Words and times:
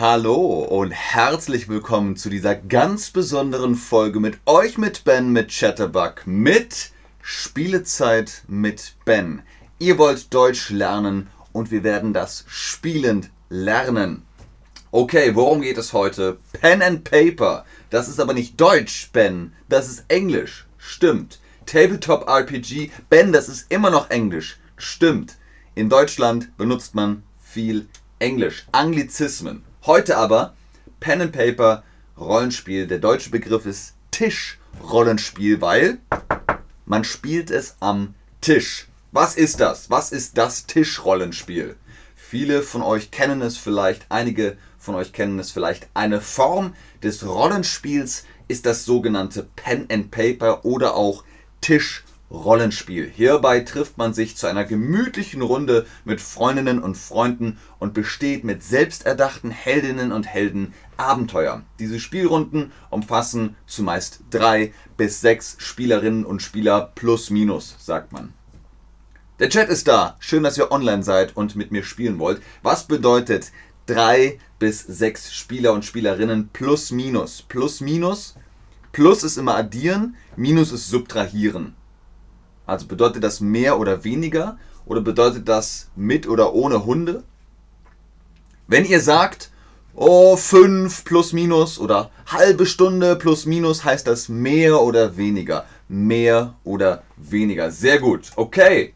Hallo 0.00 0.60
und 0.62 0.92
herzlich 0.92 1.68
willkommen 1.68 2.16
zu 2.16 2.30
dieser 2.30 2.54
ganz 2.54 3.10
besonderen 3.10 3.74
Folge 3.74 4.18
mit 4.18 4.38
euch, 4.46 4.78
mit 4.78 5.04
Ben, 5.04 5.30
mit 5.30 5.50
Chatterbug, 5.50 6.22
mit 6.24 6.92
Spielezeit 7.20 8.44
mit 8.48 8.94
Ben. 9.04 9.42
Ihr 9.78 9.98
wollt 9.98 10.32
Deutsch 10.32 10.70
lernen 10.70 11.26
und 11.52 11.70
wir 11.70 11.84
werden 11.84 12.14
das 12.14 12.46
spielend 12.48 13.28
lernen. 13.50 14.22
Okay, 14.90 15.34
worum 15.34 15.60
geht 15.60 15.76
es 15.76 15.92
heute? 15.92 16.38
Pen 16.58 16.80
and 16.80 17.04
Paper. 17.04 17.66
Das 17.90 18.08
ist 18.08 18.20
aber 18.20 18.32
nicht 18.32 18.58
Deutsch, 18.58 19.10
Ben. 19.12 19.52
Das 19.68 19.86
ist 19.86 20.06
Englisch. 20.08 20.66
Stimmt. 20.78 21.40
Tabletop 21.66 22.26
RPG. 22.26 22.90
Ben, 23.10 23.34
das 23.34 23.50
ist 23.50 23.70
immer 23.70 23.90
noch 23.90 24.08
Englisch. 24.08 24.58
Stimmt. 24.78 25.36
In 25.74 25.90
Deutschland 25.90 26.56
benutzt 26.56 26.94
man 26.94 27.22
viel 27.38 27.86
Englisch. 28.18 28.66
Anglizismen. 28.72 29.62
Heute 29.86 30.18
aber 30.18 30.54
Pen 31.00 31.22
and 31.22 31.32
Paper 31.32 31.82
Rollenspiel. 32.18 32.86
Der 32.86 32.98
deutsche 32.98 33.30
Begriff 33.30 33.64
ist 33.64 33.94
Tischrollenspiel, 34.10 35.62
weil 35.62 35.96
man 36.84 37.02
spielt 37.02 37.50
es 37.50 37.76
am 37.80 38.14
Tisch. 38.42 38.88
Was 39.10 39.36
ist 39.36 39.58
das? 39.58 39.88
Was 39.88 40.12
ist 40.12 40.36
das 40.36 40.66
Tischrollenspiel? 40.66 41.76
Viele 42.14 42.60
von 42.60 42.82
euch 42.82 43.10
kennen 43.10 43.40
es 43.40 43.56
vielleicht, 43.56 44.04
einige 44.10 44.58
von 44.78 44.94
euch 44.96 45.14
kennen 45.14 45.38
es 45.38 45.50
vielleicht. 45.50 45.88
Eine 45.94 46.20
Form 46.20 46.74
des 47.02 47.26
Rollenspiels 47.26 48.24
ist 48.48 48.66
das 48.66 48.84
sogenannte 48.84 49.48
Pen 49.56 49.86
and 49.90 50.10
Paper 50.10 50.66
oder 50.66 50.94
auch 50.94 51.24
Tischrollenspiel. 51.62 52.09
Rollenspiel. 52.30 53.10
Hierbei 53.14 53.60
trifft 53.60 53.98
man 53.98 54.14
sich 54.14 54.36
zu 54.36 54.46
einer 54.46 54.64
gemütlichen 54.64 55.42
Runde 55.42 55.86
mit 56.04 56.20
Freundinnen 56.20 56.80
und 56.80 56.96
Freunden 56.96 57.58
und 57.78 57.92
besteht 57.92 58.44
mit 58.44 58.62
selbsterdachten 58.62 59.50
Heldinnen 59.50 60.12
und 60.12 60.26
Helden 60.26 60.72
Abenteuer. 60.96 61.62
Diese 61.78 61.98
Spielrunden 61.98 62.72
umfassen 62.90 63.56
zumeist 63.66 64.20
drei 64.30 64.72
bis 64.96 65.20
sechs 65.20 65.56
Spielerinnen 65.58 66.24
und 66.24 66.40
Spieler 66.40 66.92
plus 66.94 67.30
minus, 67.30 67.74
sagt 67.80 68.12
man. 68.12 68.32
Der 69.40 69.48
Chat 69.48 69.68
ist 69.68 69.88
da. 69.88 70.16
Schön, 70.20 70.42
dass 70.42 70.58
ihr 70.58 70.70
online 70.70 71.02
seid 71.02 71.36
und 71.36 71.56
mit 71.56 71.72
mir 71.72 71.82
spielen 71.82 72.18
wollt. 72.18 72.42
Was 72.62 72.86
bedeutet 72.86 73.50
drei 73.86 74.38
bis 74.58 74.82
sechs 74.82 75.34
Spieler 75.34 75.72
und 75.72 75.84
Spielerinnen 75.84 76.50
plus 76.52 76.92
minus? 76.92 77.42
Plus 77.42 77.80
minus. 77.80 78.36
Plus 78.92 79.24
ist 79.24 79.38
immer 79.38 79.56
addieren, 79.56 80.16
minus 80.36 80.72
ist 80.72 80.90
subtrahieren. 80.90 81.74
Also 82.70 82.86
bedeutet 82.86 83.24
das 83.24 83.40
mehr 83.40 83.80
oder 83.80 84.04
weniger 84.04 84.56
oder 84.86 85.00
bedeutet 85.00 85.48
das 85.48 85.88
mit 85.96 86.28
oder 86.28 86.54
ohne 86.54 86.86
Hunde? 86.86 87.24
Wenn 88.68 88.84
ihr 88.84 89.00
sagt, 89.00 89.50
oh, 89.96 90.36
5 90.36 91.04
plus 91.04 91.32
minus 91.32 91.80
oder 91.80 92.12
halbe 92.26 92.66
Stunde 92.66 93.16
plus 93.16 93.44
minus, 93.44 93.84
heißt 93.84 94.06
das 94.06 94.28
mehr 94.28 94.80
oder 94.80 95.16
weniger. 95.16 95.64
Mehr 95.88 96.54
oder 96.62 97.02
weniger. 97.16 97.72
Sehr 97.72 97.98
gut. 97.98 98.30
Okay. 98.36 98.94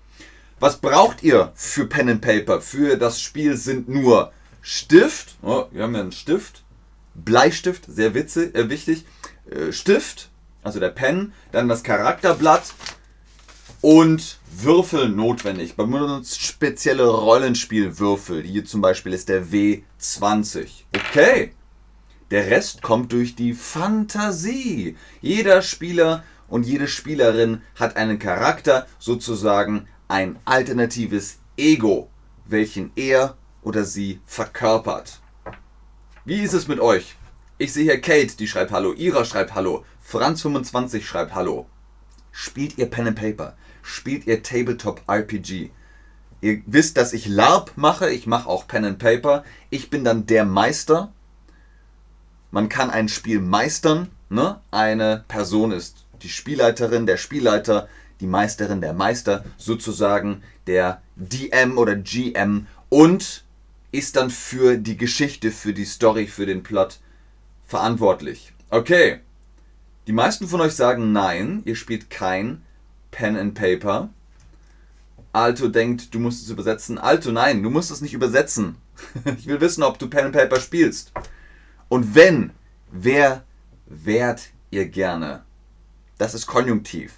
Was 0.60 0.76
braucht 0.76 1.24
ihr 1.24 1.50
für 1.56 1.86
Pen 1.86 2.08
and 2.08 2.20
Paper? 2.20 2.60
Für 2.60 2.96
das 2.96 3.20
Spiel 3.20 3.56
sind 3.56 3.88
nur 3.88 4.30
Stift. 4.62 5.34
Oh, 5.42 5.64
wir 5.72 5.82
haben 5.82 5.96
ja 5.96 6.00
einen 6.02 6.12
Stift. 6.12 6.62
Bleistift, 7.16 7.86
sehr 7.88 8.14
witzig, 8.14 8.54
äh, 8.54 8.70
wichtig. 8.70 9.04
Äh, 9.50 9.72
Stift, 9.72 10.30
also 10.62 10.78
der 10.78 10.90
Pen. 10.90 11.32
Dann 11.50 11.68
das 11.68 11.82
Charakterblatt 11.82 12.72
und 13.84 14.38
Würfel 14.50 15.10
notwendig. 15.10 15.76
Man 15.76 15.90
benutzt 15.90 16.40
spezielle 16.40 17.06
Rollenspielwürfel. 17.06 18.42
Hier 18.42 18.64
zum 18.64 18.80
Beispiel 18.80 19.12
ist 19.12 19.28
der 19.28 19.48
W20. 19.48 20.84
Okay. 20.96 21.52
Der 22.30 22.46
Rest 22.50 22.80
kommt 22.80 23.12
durch 23.12 23.36
die 23.36 23.52
Fantasie. 23.52 24.96
Jeder 25.20 25.60
Spieler 25.60 26.24
und 26.48 26.64
jede 26.64 26.88
Spielerin 26.88 27.60
hat 27.78 27.98
einen 27.98 28.18
Charakter, 28.18 28.86
sozusagen 28.98 29.86
ein 30.08 30.38
alternatives 30.46 31.40
Ego, 31.58 32.08
welchen 32.46 32.90
er 32.96 33.36
oder 33.60 33.84
sie 33.84 34.18
verkörpert. 34.24 35.20
Wie 36.24 36.40
ist 36.40 36.54
es 36.54 36.68
mit 36.68 36.80
euch? 36.80 37.16
Ich 37.58 37.74
sehe 37.74 37.84
hier 37.84 38.00
Kate, 38.00 38.34
die 38.38 38.48
schreibt 38.48 38.72
Hallo, 38.72 38.94
Ira 38.94 39.26
schreibt 39.26 39.54
Hallo, 39.54 39.84
Franz25 40.10 41.02
schreibt 41.02 41.34
Hallo. 41.34 41.66
Spielt 42.32 42.78
ihr 42.78 42.86
Pen 42.86 43.08
and 43.08 43.20
Paper? 43.20 43.54
Spielt 43.84 44.26
ihr 44.26 44.42
Tabletop 44.42 45.02
RPG. 45.06 45.70
Ihr 46.40 46.62
wisst, 46.66 46.96
dass 46.96 47.12
ich 47.12 47.26
LARP 47.26 47.72
mache, 47.76 48.10
ich 48.10 48.26
mache 48.26 48.48
auch 48.48 48.66
Pen 48.66 48.84
and 48.84 48.98
Paper. 48.98 49.44
Ich 49.70 49.90
bin 49.90 50.04
dann 50.04 50.26
der 50.26 50.44
Meister. 50.44 51.12
Man 52.50 52.68
kann 52.68 52.90
ein 52.90 53.08
Spiel 53.08 53.40
meistern. 53.40 54.10
Ne? 54.30 54.60
Eine 54.70 55.24
Person 55.28 55.70
ist 55.70 56.06
die 56.22 56.28
Spielleiterin, 56.28 57.06
der 57.06 57.18
Spielleiter, 57.18 57.88
die 58.20 58.26
Meisterin, 58.26 58.80
der 58.80 58.94
Meister, 58.94 59.44
sozusagen 59.58 60.42
der 60.66 61.02
DM 61.16 61.78
oder 61.78 61.94
GM 61.94 62.66
und 62.88 63.44
ist 63.92 64.16
dann 64.16 64.30
für 64.30 64.76
die 64.76 64.96
Geschichte, 64.96 65.50
für 65.50 65.72
die 65.72 65.84
Story, 65.84 66.26
für 66.26 66.46
den 66.46 66.62
Plot 66.62 67.00
verantwortlich. 67.66 68.52
Okay. 68.70 69.20
Die 70.06 70.12
meisten 70.12 70.48
von 70.48 70.60
euch 70.60 70.74
sagen 70.74 71.12
nein, 71.12 71.62
ihr 71.64 71.76
spielt 71.76 72.10
kein 72.10 72.62
Pen 73.14 73.36
and 73.36 73.54
Paper. 73.54 74.10
Alto 75.32 75.68
denkt, 75.68 76.12
du 76.12 76.18
musst 76.18 76.42
es 76.42 76.50
übersetzen. 76.50 76.98
Alto, 76.98 77.30
nein, 77.30 77.62
du 77.62 77.70
musst 77.70 77.92
es 77.92 78.00
nicht 78.00 78.12
übersetzen. 78.12 78.76
ich 79.38 79.46
will 79.46 79.60
wissen, 79.60 79.84
ob 79.84 79.98
du 80.00 80.08
Pen 80.08 80.26
and 80.26 80.34
Paper 80.34 80.60
spielst. 80.60 81.12
Und 81.88 82.16
wenn, 82.16 82.50
wer 82.90 83.44
wärt 83.86 84.50
ihr 84.70 84.86
gerne? 84.86 85.42
Das 86.18 86.34
ist 86.34 86.46
Konjunktiv. 86.46 87.12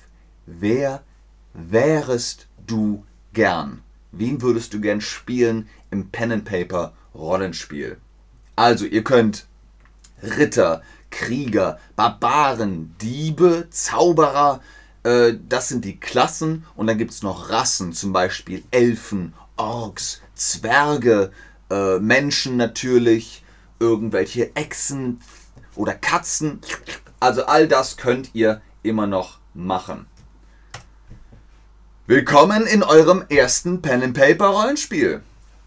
Wer 0.45 1.03
wärest 1.55 2.47
du 2.67 3.03
gern? 3.33 3.83
Wen 4.13 4.43
würdest 4.43 4.75
du 4.75 4.81
gern 4.81 5.01
spielen 5.01 5.67
im 5.91 6.11
Pen 6.11 6.33
and 6.33 6.45
Paper 6.45 6.93
Rollenspiel? 7.15 7.97
Also, 8.55 8.85
ihr 8.85 9.03
könnt 9.03 9.47
Ritter, 10.23 10.83
Krieger, 11.11 11.79
Barbaren, 11.97 12.95
Diebe, 13.01 13.69
Zauberer, 13.71 14.61
äh, 15.07 15.39
das 15.49 15.69
sind 15.69 15.85
die 15.85 16.01
Klassen 16.01 16.65
und 16.75 16.89
dann 16.89 16.99
gibt 16.99 17.13
es 17.13 17.23
noch 17.23 17.51
Rassen, 17.51 17.93
zum 17.93 18.13
Beispiel 18.13 18.65
Elfen, 18.73 19.35
Orks, 19.57 20.21
Zwerge, 20.35 21.31
äh, 21.71 21.99
Menschen 22.01 22.57
natürlich, 22.57 23.45
irgendwelche 23.79 24.55
Echsen 24.57 25.21
oder 25.77 25.95
Katzen. 25.95 26.61
Also 27.21 27.47
all 27.47 27.69
das 27.69 27.97
könnt 27.97 28.35
ihr 28.35 28.61
immer 28.83 29.07
noch 29.07 29.39
machen. 29.55 30.07
Willkommen 32.09 32.67
in 32.67 32.83
eurem 32.83 33.25
ersten 33.29 33.83
Pen 33.83 34.03
and 34.03 34.15
Paper 34.15 34.47
Rollenspiel. 34.47 35.23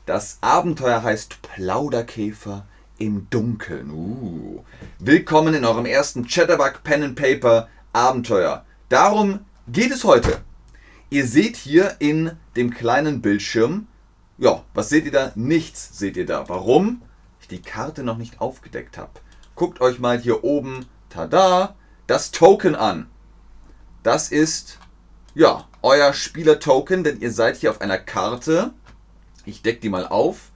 Das 0.05 0.38
Abenteuer 0.41 1.03
heißt 1.03 1.41
Plauderkäfer 1.41 2.66
im 2.97 3.29
Dunkeln. 3.29 3.91
Uh. 3.91 4.63
Willkommen 4.99 5.53
in 5.53 5.63
eurem 5.63 5.85
ersten 5.85 6.25
Chatterbug 6.28 6.83
Pen 6.83 7.03
and 7.03 7.16
Paper 7.16 7.69
Abenteuer. 7.94 8.66
Darum 8.89 9.41
geht 9.67 9.91
es 9.91 10.03
heute. 10.03 10.41
Ihr 11.11 11.27
seht 11.27 11.57
hier 11.57 11.97
in 12.00 12.31
dem 12.55 12.72
kleinen 12.72 13.22
Bildschirm, 13.22 13.88
ja, 14.39 14.63
was 14.73 14.89
seht 14.89 15.05
ihr 15.05 15.11
da? 15.11 15.31
Nichts 15.35 16.00
seht 16.00 16.17
ihr 16.17 16.25
da. 16.25 16.50
Warum? 16.50 17.03
Ich 17.39 17.47
die 17.47 17.61
Karte 17.61 18.01
noch 18.03 18.17
nicht 18.17 18.41
aufgedeckt 18.41 18.97
habe. 18.97 19.11
Guckt 19.53 19.79
euch 19.79 19.99
mal 19.99 20.17
hier 20.19 20.44
oben, 20.44 20.88
tada, 21.09 21.75
das 22.07 22.31
Token 22.31 22.73
an. 22.73 23.07
Das 24.01 24.31
ist, 24.31 24.79
ja, 25.35 25.67
euer 25.83 26.11
Spieler-Token, 26.11 27.03
denn 27.03 27.22
ihr 27.22 27.31
seid 27.31 27.57
hier 27.57 27.69
auf 27.69 27.81
einer 27.81 27.99
Karte. 27.99 28.73
Ich 29.45 29.61
decke 29.61 29.81
die 29.81 29.90
mal 29.90 30.08
auf. 30.08 30.52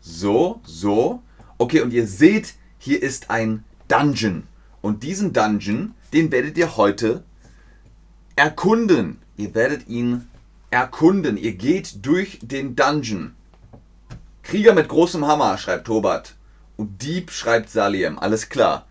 So, 0.00 0.60
so. 0.62 1.20
Okay, 1.58 1.80
und 1.80 1.92
ihr 1.92 2.06
seht, 2.06 2.54
hier 2.78 3.02
ist 3.02 3.28
ein 3.30 3.64
Dungeon. 3.88 4.46
Und 4.82 5.02
diesen 5.02 5.32
Dungeon, 5.32 5.94
den 6.12 6.30
werdet 6.30 6.56
ihr 6.58 6.76
heute 6.76 7.24
erkunden. 8.36 9.18
Ihr 9.36 9.54
werdet 9.54 9.88
ihn 9.88 10.28
erkunden. 10.70 11.36
Ihr 11.36 11.54
geht 11.54 12.04
durch 12.06 12.38
den 12.42 12.76
Dungeon. 12.76 13.34
Krieger 14.42 14.74
mit 14.74 14.88
großem 14.88 15.26
Hammer, 15.26 15.58
schreibt 15.58 15.86
Tobat. 15.86 16.36
Und 16.76 17.02
Dieb, 17.02 17.30
schreibt 17.30 17.70
Saliem. 17.70 18.18
Alles 18.18 18.48
klar. 18.48 18.86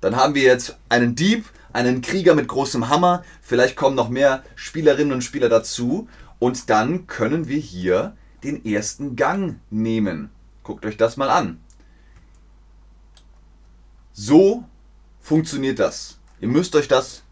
Dann 0.00 0.16
haben 0.16 0.34
wir 0.34 0.42
jetzt 0.42 0.78
einen 0.88 1.14
Dieb, 1.14 1.46
einen 1.72 2.02
Krieger 2.02 2.34
mit 2.34 2.48
großem 2.48 2.88
Hammer. 2.88 3.24
Vielleicht 3.42 3.76
kommen 3.76 3.96
noch 3.96 4.08
mehr 4.08 4.44
Spielerinnen 4.54 5.12
und 5.12 5.22
Spieler 5.22 5.48
dazu. 5.48 6.08
Und 6.38 6.70
dann 6.70 7.06
können 7.06 7.48
wir 7.48 7.58
hier 7.58 8.16
den 8.44 8.64
ersten 8.64 9.16
Gang 9.16 9.60
nehmen. 9.70 10.30
Guckt 10.62 10.86
euch 10.86 10.96
das 10.96 11.16
mal 11.16 11.30
an. 11.30 11.60
So 14.12 14.64
funktioniert 15.20 15.78
das. 15.78 16.18
Ihr 16.40 16.48
müsst 16.48 16.74
euch 16.76 16.88
das 16.88 17.22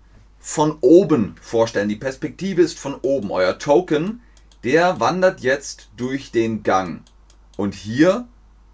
von 0.49 0.79
oben 0.81 1.37
vorstellen. 1.43 1.91
Die 1.91 1.97
Perspektive 1.97 2.63
ist 2.63 2.79
von 2.79 2.95
oben. 3.03 3.31
Euer 3.31 3.59
Token, 3.59 4.23
der 4.65 4.99
wandert 4.99 5.41
jetzt 5.41 5.91
durch 5.99 6.33
den 6.33 6.63
Gang. 6.63 7.03
Und 7.59 7.75
hier 7.75 8.27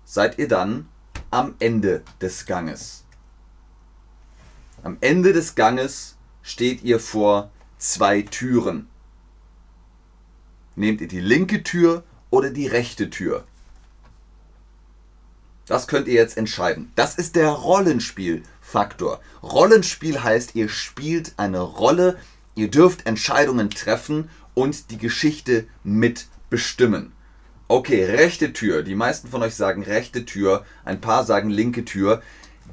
seid 0.05 0.39
ihr 0.39 0.47
dann 0.47 0.89
am 1.33 1.57
Ende 1.59 2.05
des 2.21 2.47
Ganges. 2.47 3.05
Am 4.85 4.99
Ende 5.01 5.33
des 5.33 5.57
Ganges 5.57 6.17
steht 6.43 6.85
ihr 6.85 7.01
vor 7.01 7.51
zwei 7.77 8.23
Türen. 8.23 8.87
Nehmt 10.77 11.01
ihr 11.01 11.09
die 11.09 11.19
linke 11.19 11.65
Tür 11.65 12.05
oder 12.31 12.51
die 12.51 12.69
rechte 12.69 13.11
Tür? 13.11 13.49
Das 15.67 15.87
könnt 15.87 16.09
ihr 16.09 16.15
jetzt 16.15 16.37
entscheiden. 16.37 16.93
Das 16.95 17.15
ist 17.15 17.37
der 17.37 17.49
Rollenspielfaktor. 17.49 19.21
Rollenspiel 19.43 20.23
heißt, 20.23 20.55
ihr 20.55 20.69
spielt 20.69 21.33
eine 21.39 21.61
Rolle, 21.61 22.19
ihr 22.55 22.71
dürft 22.71 23.07
Entscheidungen 23.07 23.71
treffen 23.71 24.29
und 24.53 24.91
die 24.91 24.99
Geschichte 24.99 25.67
mitbestimmen. 25.83 27.13
Okay, 27.67 28.05
rechte 28.05 28.53
Tür. 28.53 28.83
Die 28.83 28.95
meisten 28.95 29.29
von 29.29 29.43
euch 29.43 29.55
sagen 29.55 29.83
rechte 29.83 30.27
Tür, 30.27 30.67
ein 30.85 31.01
paar 31.01 31.25
sagen 31.25 31.49
linke 31.49 31.87
Tür. 31.87 32.21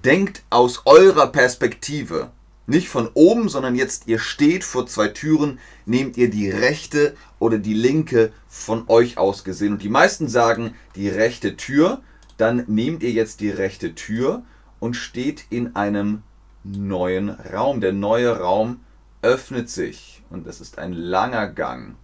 Denkt 0.03 0.43
aus 0.49 0.81
eurer 0.85 1.27
Perspektive. 1.27 2.31
Nicht 2.67 2.89
von 2.89 3.09
oben, 3.13 3.47
sondern 3.47 3.75
jetzt 3.75 4.07
ihr 4.07 4.19
steht 4.19 4.63
vor 4.63 4.85
zwei 4.87 5.07
Türen, 5.07 5.59
nehmt 5.85 6.17
ihr 6.17 6.29
die 6.29 6.49
rechte 6.49 7.15
oder 7.39 7.57
die 7.57 7.73
linke 7.73 8.33
von 8.49 8.83
euch 8.87 9.17
aus 9.17 9.43
gesehen. 9.45 9.73
Und 9.73 9.81
die 9.81 9.89
meisten 9.89 10.27
sagen 10.27 10.75
die 10.95 11.09
rechte 11.09 11.55
Tür, 11.55 12.01
dann 12.41 12.65
nehmt 12.67 13.03
ihr 13.03 13.11
jetzt 13.11 13.39
die 13.39 13.51
rechte 13.51 13.93
Tür 13.93 14.43
und 14.79 14.95
steht 14.95 15.45
in 15.51 15.75
einem 15.75 16.23
neuen 16.63 17.29
Raum. 17.29 17.81
Der 17.81 17.93
neue 17.93 18.39
Raum 18.39 18.79
öffnet 19.21 19.69
sich 19.69 20.23
und 20.31 20.47
es 20.47 20.59
ist 20.59 20.79
ein 20.79 20.91
langer 20.91 21.47
Gang. 21.47 21.95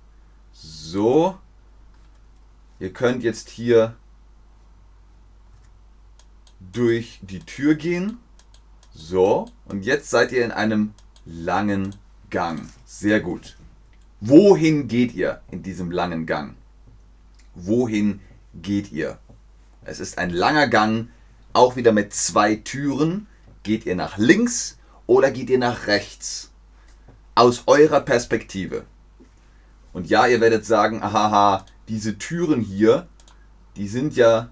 So, 0.51 1.39
ihr 2.80 2.94
könnt 2.94 3.24
jetzt 3.24 3.50
hier 3.50 3.95
durch 6.72 7.19
die 7.24 7.39
Tür 7.39 7.74
gehen. 7.74 8.19
So, 8.94 9.48
und 9.66 9.86
jetzt 9.86 10.12
seid 10.12 10.31
ihr 10.31 10.45
in 10.45 10.51
einem 10.51 10.94
langen 11.25 11.95
Gang. 12.30 12.69
Sehr 12.86 13.22
gut. 13.22 13.57
Wohin 14.22 14.88
geht 14.88 15.16
ihr 15.16 15.42
in 15.50 15.63
diesem 15.63 15.89
langen 15.89 16.28
Gang? 16.28 16.56
Wohin 17.56 18.19
geht 18.54 18.92
ihr? 18.92 19.18
Es 19.88 20.01
ist 20.01 20.18
ein 20.18 20.31
langer 20.31 20.68
Gang, 20.68 21.07
auch 21.54 21.78
wieder 21.78 21.94
mit 21.94 22.13
zwei 22.13 22.56
Türen. 22.56 23.25
Geht 23.63 23.86
ihr 23.86 23.95
nach 23.95 24.18
links 24.18 24.78
oder 25.06 25.31
geht 25.31 25.50
ihr 25.50 25.60
nach 25.60 25.88
rechts? 25.88 26.51
Aus 27.36 27.63
eurer 27.68 28.01
Perspektive. 28.01 28.84
Und 29.94 30.10
ja, 30.10 30.28
ihr 30.28 30.42
werdet 30.42 30.66
sagen, 30.66 31.01
aha, 31.01 31.66
diese 31.88 32.18
Türen 32.18 32.60
hier, 32.60 33.07
die 33.78 33.88
sind 33.88 34.18
ja, 34.18 34.50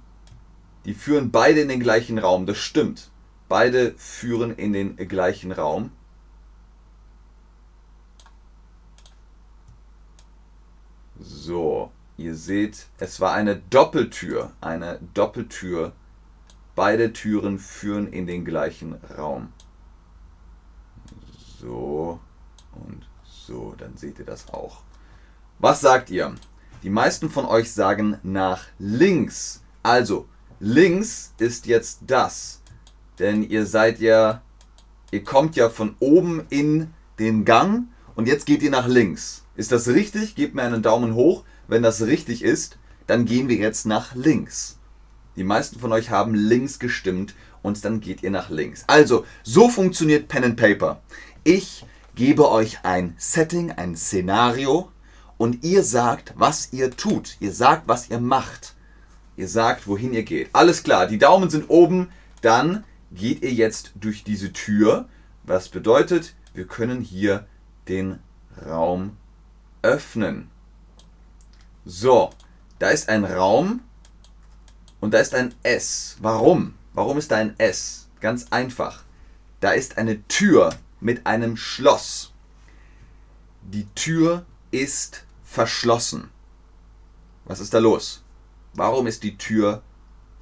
die 0.86 0.94
führen 0.94 1.32
beide 1.32 1.60
in 1.60 1.68
den 1.68 1.82
gleichen 1.82 2.18
Raum. 2.18 2.46
Das 2.46 2.58
stimmt. 2.58 3.12
Beide 3.50 3.94
führen 3.98 4.56
in 4.56 4.72
den 4.72 4.96
gleichen 4.96 5.52
Raum. 5.52 5.92
So, 11.20 11.92
ihr 12.18 12.36
seht, 12.36 12.88
es 12.98 13.20
war 13.20 13.34
eine 13.34 13.58
Doppeltür. 13.58 14.52
Eine 14.62 15.00
Doppeltür. 15.14 15.94
Beide 16.76 17.14
Türen 17.14 17.60
führen 17.60 18.08
in 18.12 18.28
den 18.28 18.46
gleichen 18.46 18.96
Raum. 19.18 19.54
So 21.60 22.20
und 22.74 23.08
so, 23.24 23.76
dann 23.78 23.96
seht 23.98 24.20
ihr 24.20 24.26
das 24.26 24.50
auch. 24.54 24.82
Was 25.60 25.82
sagt 25.82 26.10
ihr? 26.10 26.36
Die 26.84 26.90
meisten 26.90 27.30
von 27.30 27.46
euch 27.46 27.72
sagen 27.72 28.20
nach 28.24 28.66
links. 28.78 29.64
Also, 29.84 30.28
links 30.60 31.34
ist 31.38 31.66
jetzt 31.66 32.00
das. 32.08 32.62
Denn 33.20 33.44
ihr 33.44 33.66
seid 33.66 34.00
ja, 34.00 34.42
ihr 35.12 35.24
kommt 35.24 35.56
ja 35.56 35.70
von 35.70 35.96
oben 36.00 36.46
in 36.50 36.94
den 37.20 37.46
Gang 37.46 37.88
und 38.16 38.28
jetzt 38.28 38.46
geht 38.46 38.62
ihr 38.62 38.72
nach 38.72 38.88
links. 38.88 39.46
Ist 39.56 39.72
das 39.72 39.88
richtig? 39.88 40.36
Gebt 40.36 40.54
mir 40.54 40.64
einen 40.64 40.84
Daumen 40.84 41.16
hoch. 41.16 41.44
Wenn 41.68 41.84
das 41.84 42.02
richtig 42.02 42.44
ist, 42.44 42.78
dann 43.08 43.26
gehen 43.26 43.50
wir 43.50 43.58
jetzt 43.58 43.86
nach 43.86 44.16
links. 44.16 44.78
Die 45.36 45.44
meisten 45.44 45.80
von 45.80 45.92
euch 45.92 46.10
haben 46.10 46.34
links 46.34 46.80
gestimmt 46.80 47.36
und 47.62 47.84
dann 47.84 48.00
geht 48.00 48.24
ihr 48.24 48.32
nach 48.32 48.50
links. 48.50 48.84
Also, 48.88 49.26
so 49.44 49.70
funktioniert 49.70 50.28
Pen 50.28 50.44
and 50.44 50.58
Paper. 50.58 51.02
Ich 51.44 51.86
gebe 52.16 52.50
euch 52.50 52.80
ein 52.84 53.16
Setting, 53.18 53.72
ein 53.72 53.96
Szenario 53.96 54.92
und 55.38 55.64
ihr 55.64 55.84
sagt, 55.84 56.34
was 56.38 56.72
ihr 56.72 56.92
tut. 56.92 57.38
Ihr 57.40 57.52
sagt, 57.52 57.88
was 57.88 58.10
ihr 58.10 58.20
macht. 58.20 58.76
Ihr 59.36 59.50
sagt, 59.50 59.88
wohin 59.88 60.14
ihr 60.14 60.24
geht. 60.24 60.50
Alles 60.54 60.84
klar, 60.84 61.08
die 61.08 61.18
Daumen 61.18 61.50
sind 61.50 61.70
oben. 61.70 62.10
Dann 62.42 62.86
geht 63.12 63.42
ihr 63.44 63.52
jetzt 63.52 63.92
durch 63.96 64.24
diese 64.24 64.54
Tür. 64.54 65.10
Was 65.44 65.70
bedeutet, 65.70 66.36
wir 66.54 66.66
können 66.66 67.02
hier 67.02 67.46
den 67.88 68.20
Raum 68.66 69.18
öffnen. 69.82 70.50
So, 71.86 72.32
da 72.80 72.90
ist 72.90 73.10
ein 73.10 73.24
Raum 73.24 73.82
und 75.00 75.14
da 75.14 75.20
ist 75.20 75.36
ein 75.36 75.54
S. 75.62 76.18
Warum? 76.20 76.74
Warum 76.94 77.20
ist 77.20 77.30
da 77.30 77.36
ein 77.36 77.54
S? 77.60 78.08
Ganz 78.22 78.48
einfach. 78.50 79.04
Da 79.60 79.72
ist 79.72 80.00
eine 80.00 80.28
Tür 80.28 80.76
mit 81.00 81.28
einem 81.28 81.58
Schloss. 81.58 82.34
Die 83.62 83.86
Tür 83.94 84.46
ist 84.72 85.26
verschlossen. 85.44 86.32
Was 87.46 87.60
ist 87.60 87.76
da 87.76 87.78
los? 87.78 88.24
Warum 88.74 89.06
ist 89.06 89.22
die 89.22 89.38
Tür 89.38 89.84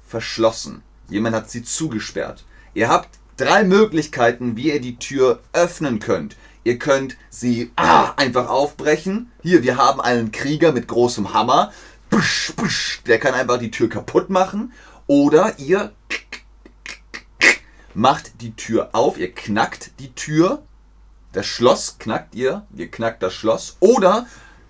verschlossen? 0.06 0.82
Jemand 1.10 1.36
hat 1.36 1.50
sie 1.50 1.62
zugesperrt. 1.62 2.44
Ihr 2.72 2.88
habt 2.88 3.18
drei 3.36 3.64
Möglichkeiten, 3.64 4.56
wie 4.56 4.72
ihr 4.72 4.80
die 4.80 4.96
Tür 4.96 5.40
öffnen 5.52 5.98
könnt. 5.98 6.36
Ihr 6.64 6.78
könnt 6.78 7.16
sie 7.30 7.70
ah, 7.76 8.12
einfach 8.16 8.48
aufbrechen. 8.48 9.30
Hier, 9.42 9.62
wir 9.62 9.76
haben 9.76 10.00
einen 10.00 10.32
Krieger 10.32 10.72
mit 10.72 10.88
großem 10.88 11.32
Hammer. 11.32 11.72
Der 13.06 13.18
kann 13.18 13.34
einfach 13.34 13.58
die 13.58 13.70
Tür 13.70 13.88
kaputt 13.88 14.30
machen. 14.30 14.72
Oder 15.06 15.58
ihr 15.58 15.92
macht 17.92 18.40
die 18.40 18.56
Tür 18.56 18.90
auf, 18.92 19.18
ihr 19.18 19.32
knackt 19.32 19.92
die 20.00 20.12
Tür. 20.14 20.62
Das 21.32 21.46
Schloss 21.46 21.98
knackt 21.98 22.34
ihr, 22.34 22.66
ihr 22.74 22.90
knackt 22.90 23.22
das 23.22 23.34
Schloss. 23.34 23.76
Oder, 23.80 24.26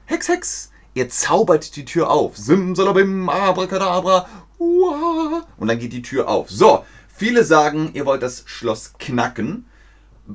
Hex, 0.06 0.28
Hex, 0.28 0.72
ihr 0.94 1.08
zaubert 1.08 1.76
die 1.76 1.84
Tür 1.84 2.10
auf. 2.10 2.36
Simsalabim, 2.36 3.28
abracadabra, 3.28 4.26
uah, 4.58 5.46
und 5.58 5.68
dann 5.68 5.78
geht 5.78 5.92
die 5.92 6.02
Tür 6.02 6.28
auf. 6.28 6.50
So, 6.50 6.84
Viele 7.16 7.44
sagen, 7.44 7.90
ihr 7.94 8.06
wollt 8.06 8.24
das 8.24 8.42
Schloss 8.44 8.94
knacken. 8.98 9.66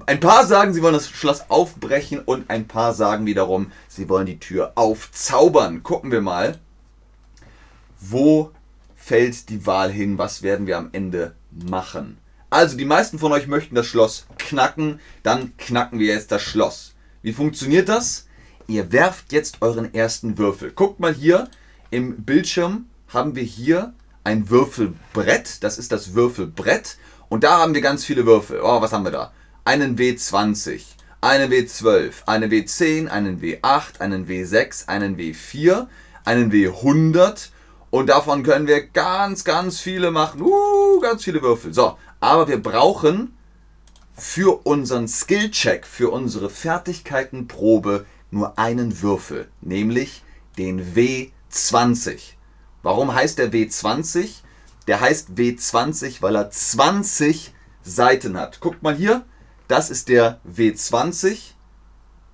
Ein 0.05 0.19
paar 0.19 0.45
sagen, 0.45 0.73
sie 0.73 0.83
wollen 0.83 0.93
das 0.93 1.09
Schloss 1.09 1.49
aufbrechen 1.49 2.19
und 2.19 2.49
ein 2.49 2.67
paar 2.67 2.93
sagen 2.93 3.25
wiederum, 3.25 3.71
sie 3.87 4.07
wollen 4.07 4.27
die 4.27 4.39
Tür 4.39 4.73
aufzaubern. 4.75 5.81
Gucken 5.81 6.11
wir 6.11 6.21
mal. 6.21 6.59
Wo 7.99 8.51
fällt 8.95 9.49
die 9.49 9.65
Wahl 9.65 9.91
hin? 9.91 10.19
Was 10.19 10.43
werden 10.43 10.67
wir 10.67 10.77
am 10.77 10.89
Ende 10.91 11.35
machen? 11.51 12.19
Also, 12.51 12.77
die 12.77 12.85
meisten 12.85 13.17
von 13.17 13.31
euch 13.31 13.47
möchten 13.47 13.75
das 13.75 13.87
Schloss 13.87 14.27
knacken. 14.37 14.99
Dann 15.23 15.57
knacken 15.57 15.99
wir 15.99 16.13
jetzt 16.13 16.31
das 16.31 16.43
Schloss. 16.43 16.93
Wie 17.21 17.33
funktioniert 17.33 17.89
das? 17.89 18.27
Ihr 18.67 18.91
werft 18.91 19.31
jetzt 19.31 19.61
euren 19.61 19.93
ersten 19.93 20.37
Würfel. 20.37 20.71
Guckt 20.71 20.99
mal 20.99 21.13
hier 21.13 21.49
im 21.89 22.23
Bildschirm 22.23 22.85
haben 23.07 23.35
wir 23.35 23.43
hier 23.43 23.93
ein 24.23 24.49
Würfelbrett. 24.51 25.63
Das 25.63 25.79
ist 25.79 25.91
das 25.91 26.13
Würfelbrett. 26.13 26.97
Und 27.29 27.43
da 27.43 27.57
haben 27.57 27.73
wir 27.73 27.81
ganz 27.81 28.05
viele 28.05 28.27
Würfel. 28.27 28.61
Oh, 28.61 28.81
was 28.81 28.93
haben 28.93 29.03
wir 29.03 29.11
da? 29.11 29.31
Einen 29.69 29.97
W20, 29.97 30.81
einen 31.21 31.51
W12, 31.51 32.25
einen 32.25 32.51
W10, 32.51 33.07
einen 33.07 33.39
W8, 33.39 33.99
einen 33.99 34.27
W6, 34.27 34.87
einen 34.87 35.15
W4, 35.15 35.85
einen 36.25 36.51
W100. 36.51 37.49
Und 37.91 38.07
davon 38.09 38.41
können 38.41 38.65
wir 38.65 38.87
ganz, 38.87 39.43
ganz 39.43 39.79
viele 39.79 40.09
machen. 40.09 40.41
Uh, 40.41 40.99
ganz 41.01 41.23
viele 41.23 41.43
Würfel. 41.43 41.71
So, 41.71 41.99
aber 42.19 42.47
wir 42.47 42.59
brauchen 42.59 43.37
für 44.17 44.65
unseren 44.65 45.07
Skillcheck, 45.07 45.85
für 45.85 46.09
unsere 46.09 46.49
Fertigkeitenprobe 46.49 48.07
nur 48.31 48.57
einen 48.57 49.03
Würfel, 49.03 49.49
nämlich 49.61 50.23
den 50.57 50.95
W20. 50.95 52.17
Warum 52.81 53.13
heißt 53.13 53.37
der 53.37 53.51
W20? 53.51 54.41
Der 54.87 54.99
heißt 54.99 55.33
W20, 55.35 56.23
weil 56.23 56.37
er 56.37 56.49
20 56.49 57.53
Seiten 57.83 58.35
hat. 58.35 58.61
Guckt 58.61 58.81
mal 58.81 58.95
hier, 58.95 59.25
das 59.69 59.89
ist 59.89 60.09
der 60.09 60.39
W20. 60.51 61.53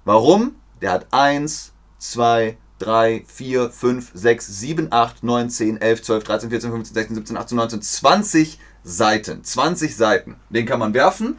Warum? 0.06 0.56
Der 0.82 0.92
hat 0.92 1.08
1, 1.12 1.74
2, 2.00 2.58
3, 2.80 3.26
4, 3.28 3.70
5, 3.70 4.12
6, 4.14 4.48
7, 4.48 4.88
8, 4.92 5.24
9, 5.24 5.50
10, 5.50 5.82
11, 5.82 6.02
12, 6.02 6.24
13, 6.24 6.50
14, 6.50 6.72
15, 6.72 6.94
16, 6.94 7.16
17, 7.16 7.38
18, 7.38 7.58
19, 7.58 7.82
20 7.82 8.60
Seiten. 8.84 9.44
20 9.44 9.96
Seiten. 9.98 10.36
Den 10.50 10.66
kann 10.66 10.80
man 10.80 10.94
werfen. 10.94 11.38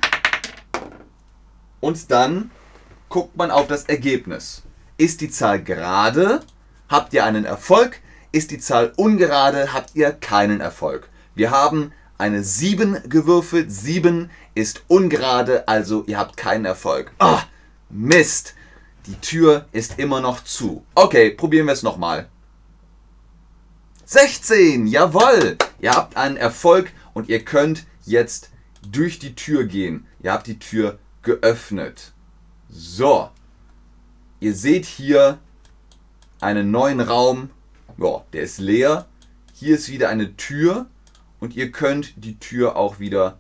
Und 1.80 2.10
dann 2.10 2.50
guckt 3.08 3.36
man 3.36 3.50
auf 3.50 3.66
das 3.66 3.84
Ergebnis. 3.84 4.62
Ist 4.98 5.22
die 5.22 5.30
Zahl 5.30 5.62
gerade? 5.62 6.42
Habt 6.90 7.14
ihr 7.14 7.24
einen 7.24 7.46
Erfolg? 7.46 8.00
Ist 8.32 8.50
die 8.50 8.58
Zahl 8.58 8.92
ungerade, 8.96 9.72
habt 9.72 9.94
ihr 9.94 10.12
keinen 10.12 10.60
Erfolg. 10.60 11.08
Wir 11.34 11.50
haben 11.50 11.92
eine 12.18 12.42
7 12.42 13.08
gewürfelt. 13.08 13.70
7 13.70 14.30
ist 14.56 14.84
ungerade, 14.88 15.68
also 15.68 16.02
ihr 16.06 16.18
habt 16.18 16.36
keinen 16.36 16.64
Erfolg. 16.64 17.12
Ah, 17.18 17.42
Mist. 17.90 18.54
Die 19.06 19.14
Tür 19.16 19.66
ist 19.70 19.98
immer 19.98 20.20
noch 20.20 20.42
zu. 20.42 20.84
Okay, 20.94 21.30
probieren 21.30 21.66
wir 21.66 21.74
es 21.74 21.84
nochmal. 21.84 22.28
16, 24.06 24.86
jawohl. 24.86 25.58
Ihr 25.78 25.92
habt 25.92 26.16
einen 26.16 26.36
Erfolg 26.36 26.90
und 27.12 27.28
ihr 27.28 27.44
könnt 27.44 27.84
jetzt 28.04 28.50
durch 28.90 29.18
die 29.18 29.34
Tür 29.34 29.64
gehen. 29.64 30.06
Ihr 30.22 30.32
habt 30.32 30.46
die 30.46 30.58
Tür 30.58 30.98
geöffnet. 31.22 32.12
So. 32.70 33.30
Ihr 34.40 34.54
seht 34.54 34.86
hier 34.86 35.38
einen 36.40 36.70
neuen 36.70 37.00
Raum. 37.00 37.50
Ja, 37.98 38.24
der 38.32 38.42
ist 38.42 38.58
leer. 38.58 39.06
Hier 39.52 39.76
ist 39.76 39.90
wieder 39.90 40.08
eine 40.08 40.36
Tür 40.36 40.86
und 41.40 41.54
ihr 41.54 41.70
könnt 41.70 42.14
die 42.16 42.38
Tür 42.38 42.76
auch 42.76 42.98
wieder 42.98 43.38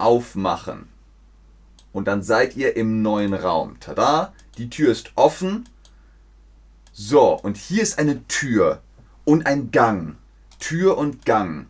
aufmachen. 0.00 0.88
Und 1.92 2.06
dann 2.06 2.22
seid 2.22 2.56
ihr 2.56 2.76
im 2.76 3.02
neuen 3.02 3.34
Raum. 3.34 3.78
Tada! 3.80 4.32
Die 4.58 4.70
Tür 4.70 4.92
ist 4.92 5.12
offen. 5.14 5.68
So, 6.92 7.32
und 7.32 7.56
hier 7.56 7.82
ist 7.82 7.98
eine 7.98 8.26
Tür 8.28 8.82
und 9.24 9.46
ein 9.46 9.70
Gang. 9.70 10.16
Tür 10.58 10.98
und 10.98 11.24
Gang. 11.24 11.66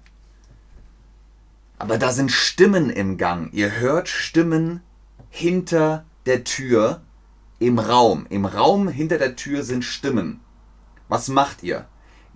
Aber 1.78 1.96
da 1.96 2.12
sind 2.12 2.30
Stimmen 2.30 2.90
im 2.90 3.16
Gang. 3.16 3.52
Ihr 3.52 3.78
hört 3.78 4.08
Stimmen 4.08 4.82
hinter 5.30 6.04
der 6.26 6.44
Tür 6.44 7.00
im 7.58 7.78
Raum. 7.78 8.26
Im 8.28 8.44
Raum 8.44 8.88
hinter 8.88 9.18
der 9.18 9.36
Tür 9.36 9.62
sind 9.62 9.84
Stimmen. 9.84 10.40
Was 11.08 11.28
macht 11.28 11.62
ihr? 11.62 11.86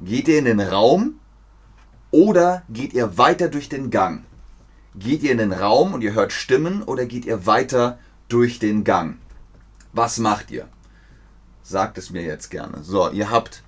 Geht 0.01 0.29
ihr 0.29 0.39
in 0.39 0.47
den 0.47 0.61
Raum 0.61 1.21
oder 2.11 2.63
geht 2.69 2.93
ihr 2.95 3.19
weiter 3.19 3.49
durch 3.49 3.69
den 3.69 3.91
Gang? 3.91 4.25
Geht 4.97 5.23
ihr 5.23 5.33
in 5.33 5.39
den 5.39 5.53
Raum 5.53 5.93
und 5.93 6.03
ihr 6.03 6.15
hört 6.15 6.33
Stimmen 6.33 6.83
oder 6.83 7.07
geht 7.07 7.25
ihr 7.25 7.47
weiter 7.47 7.99
durch 8.29 8.59
den 8.59 8.85
Gang? 8.85 9.19
Was 9.93 10.19
macht 10.19 10.51
ihr? 10.51 10.69
Sagt 11.63 11.99
es 11.99 12.11
mir 12.11 12.23
jetzt 12.23 12.51
gerne. 12.51 12.85
So, 12.85 13.11
ihr 13.11 13.31
habt 13.31 13.63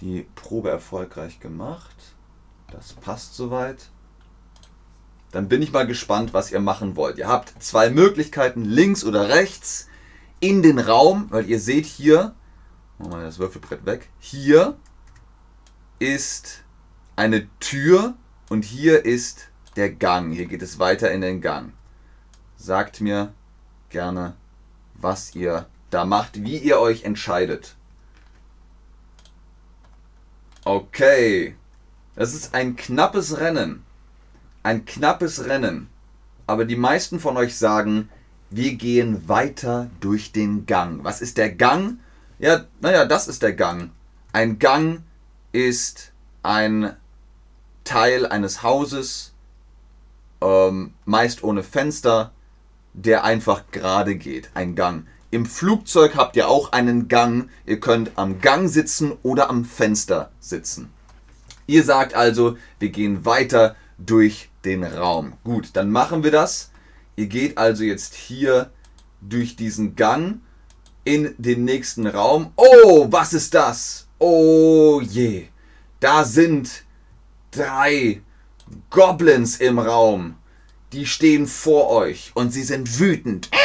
die 0.00 0.26
Probe 0.34 0.70
erfolgreich 0.70 1.40
gemacht. 1.40 1.96
Das 2.70 2.92
passt 2.92 3.34
soweit. 3.34 3.90
Dann 5.32 5.48
bin 5.48 5.62
ich 5.62 5.72
mal 5.72 5.86
gespannt, 5.86 6.34
was 6.34 6.52
ihr 6.52 6.60
machen 6.60 6.94
wollt. 6.94 7.18
Ihr 7.18 7.26
habt 7.26 7.54
zwei 7.62 7.90
Möglichkeiten, 7.90 8.64
links 8.64 9.02
oder 9.04 9.30
rechts, 9.30 9.88
in 10.40 10.62
den 10.62 10.78
Raum, 10.78 11.26
weil 11.30 11.48
ihr 11.48 11.60
seht 11.60 11.86
hier, 11.86 12.34
machen 12.98 13.12
wir 13.12 13.22
das 13.22 13.38
Würfelbrett 13.38 13.86
weg, 13.86 14.10
hier 14.18 14.76
ist 15.98 16.64
eine 17.16 17.48
Tür 17.60 18.14
und 18.50 18.64
hier 18.64 19.04
ist 19.04 19.51
der 19.76 19.90
Gang. 19.90 20.32
Hier 20.32 20.46
geht 20.46 20.62
es 20.62 20.78
weiter 20.78 21.10
in 21.10 21.20
den 21.20 21.40
Gang. 21.40 21.72
Sagt 22.56 23.00
mir 23.00 23.32
gerne, 23.90 24.34
was 24.94 25.34
ihr 25.34 25.66
da 25.90 26.04
macht, 26.04 26.44
wie 26.44 26.58
ihr 26.58 26.78
euch 26.78 27.04
entscheidet. 27.04 27.74
Okay. 30.64 31.56
Das 32.14 32.34
ist 32.34 32.54
ein 32.54 32.76
knappes 32.76 33.38
Rennen 33.38 33.84
ein 34.62 34.84
knappes 34.84 35.44
Rennen. 35.44 35.88
Aber 36.46 36.64
die 36.64 36.76
meisten 36.76 37.20
von 37.20 37.36
euch 37.36 37.56
sagen, 37.56 38.08
wir 38.50 38.74
gehen 38.74 39.28
weiter 39.28 39.90
durch 40.00 40.32
den 40.32 40.66
Gang. 40.66 41.04
Was 41.04 41.20
ist 41.20 41.38
der 41.38 41.50
Gang? 41.50 41.98
Ja, 42.38 42.64
naja, 42.80 43.04
das 43.04 43.28
ist 43.28 43.42
der 43.42 43.54
Gang. 43.54 43.90
Ein 44.32 44.58
Gang 44.58 45.02
ist 45.52 46.12
ein 46.42 46.96
Teil 47.84 48.26
eines 48.26 48.62
Hauses, 48.62 49.31
ähm, 50.42 50.94
meist 51.04 51.42
ohne 51.44 51.62
Fenster, 51.62 52.32
der 52.92 53.24
einfach 53.24 53.64
gerade 53.70 54.16
geht. 54.16 54.50
Ein 54.54 54.74
Gang. 54.74 55.06
Im 55.30 55.46
Flugzeug 55.46 56.16
habt 56.16 56.36
ihr 56.36 56.48
auch 56.48 56.72
einen 56.72 57.08
Gang. 57.08 57.48
Ihr 57.64 57.80
könnt 57.80 58.12
am 58.16 58.40
Gang 58.40 58.68
sitzen 58.68 59.12
oder 59.22 59.48
am 59.48 59.64
Fenster 59.64 60.30
sitzen. 60.40 60.92
Ihr 61.66 61.84
sagt 61.84 62.14
also, 62.14 62.56
wir 62.80 62.90
gehen 62.90 63.24
weiter 63.24 63.76
durch 63.98 64.50
den 64.64 64.84
Raum. 64.84 65.34
Gut, 65.44 65.70
dann 65.74 65.90
machen 65.90 66.22
wir 66.22 66.30
das. 66.30 66.70
Ihr 67.16 67.26
geht 67.26 67.56
also 67.56 67.84
jetzt 67.84 68.14
hier 68.14 68.70
durch 69.20 69.56
diesen 69.56 69.96
Gang 69.96 70.40
in 71.04 71.34
den 71.38 71.64
nächsten 71.64 72.06
Raum. 72.06 72.52
Oh, 72.56 73.06
was 73.10 73.32
ist 73.32 73.54
das? 73.54 74.08
Oh 74.18 75.00
je, 75.02 75.48
da 76.00 76.24
sind 76.24 76.84
drei 77.50 78.22
Goblins 78.90 79.56
im 79.56 79.78
Raum. 79.78 80.36
Die 80.92 81.06
stehen 81.06 81.46
vor 81.46 81.90
euch 81.90 82.32
und 82.34 82.52
sie 82.52 82.62
sind 82.62 82.98
wütend. 82.98 83.50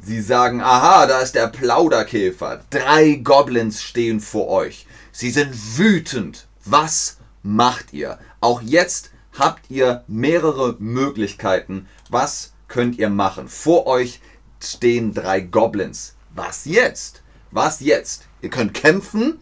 Sie 0.00 0.22
sagen, 0.22 0.62
aha, 0.62 1.06
da 1.06 1.20
ist 1.20 1.34
der 1.34 1.48
Plauderkäfer. 1.48 2.64
Drei 2.70 3.16
Goblins 3.16 3.82
stehen 3.82 4.20
vor 4.20 4.48
euch. 4.48 4.86
Sie 5.12 5.30
sind 5.30 5.76
wütend. 5.76 6.46
Was 6.64 7.18
macht 7.42 7.92
ihr? 7.92 8.18
Auch 8.40 8.62
jetzt 8.62 9.10
habt 9.38 9.70
ihr 9.70 10.04
mehrere 10.06 10.76
Möglichkeiten. 10.78 11.88
Was 12.08 12.52
könnt 12.68 12.98
ihr 12.98 13.10
machen? 13.10 13.48
Vor 13.48 13.86
euch 13.86 14.20
stehen 14.60 15.12
drei 15.12 15.40
Goblins. 15.40 16.14
Was 16.34 16.64
jetzt? 16.64 17.22
Was 17.50 17.80
jetzt? 17.80 18.28
Ihr 18.40 18.50
könnt 18.50 18.74
kämpfen, 18.74 19.40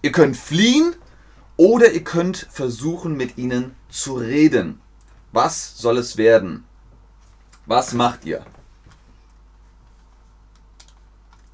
ihr 0.00 0.12
könnt 0.12 0.36
fliehen 0.36 0.94
oder 1.62 1.92
ihr 1.92 2.02
könnt 2.02 2.48
versuchen 2.50 3.16
mit 3.16 3.38
ihnen 3.38 3.76
zu 3.88 4.16
reden. 4.16 4.80
Was 5.30 5.78
soll 5.78 5.96
es 5.96 6.16
werden? 6.16 6.64
Was 7.66 7.92
macht 7.92 8.24
ihr? 8.24 8.44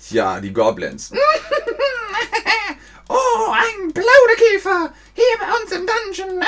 Tja, 0.02 0.40
die 0.40 0.52
Goblins. 0.52 1.12
Oh, 3.10 3.50
ein 3.52 3.90
Plauderkäfer! 3.94 4.92
Hier 5.14 5.24
bei 5.40 5.62
uns 5.62 5.72
im 5.72 5.86
Dungeon! 5.86 6.44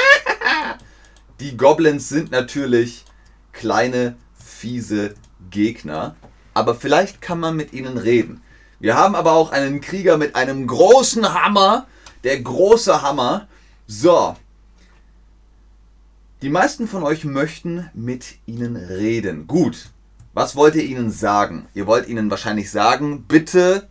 Die 1.40 1.56
Goblins 1.56 2.10
sind 2.10 2.30
natürlich 2.30 3.06
kleine, 3.52 4.16
fiese 4.34 5.14
Gegner, 5.48 6.16
aber 6.52 6.74
vielleicht 6.74 7.22
kann 7.22 7.40
man 7.40 7.56
mit 7.56 7.72
ihnen 7.72 7.96
reden. 7.96 8.42
Wir 8.78 8.94
haben 8.94 9.14
aber 9.14 9.32
auch 9.32 9.52
einen 9.52 9.80
Krieger 9.80 10.18
mit 10.18 10.34
einem 10.36 10.66
großen 10.66 11.32
Hammer. 11.32 11.86
Der 12.24 12.40
große 12.40 13.02
Hammer. 13.02 13.48
So. 13.86 14.36
Die 16.42 16.50
meisten 16.50 16.88
von 16.88 17.02
euch 17.02 17.24
möchten 17.24 17.90
mit 17.94 18.38
ihnen 18.46 18.76
reden. 18.76 19.46
Gut. 19.46 19.90
Was 20.32 20.54
wollt 20.54 20.76
ihr 20.76 20.84
ihnen 20.84 21.10
sagen? 21.10 21.66
Ihr 21.74 21.86
wollt 21.86 22.08
ihnen 22.08 22.30
wahrscheinlich 22.30 22.70
sagen, 22.70 23.24
bitte 23.24 23.88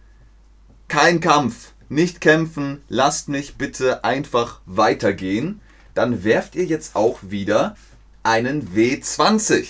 kein 0.87 1.19
Kampf 1.19 1.73
nicht 1.89 2.21
kämpfen, 2.21 2.83
lasst 2.87 3.29
mich 3.29 3.55
bitte 3.55 4.03
einfach 4.03 4.61
weitergehen, 4.65 5.59
dann 5.95 6.23
werft 6.23 6.55
ihr 6.55 6.65
jetzt 6.65 6.95
auch 6.95 7.19
wieder 7.23 7.75
einen 8.23 8.75
W20. 8.75 9.67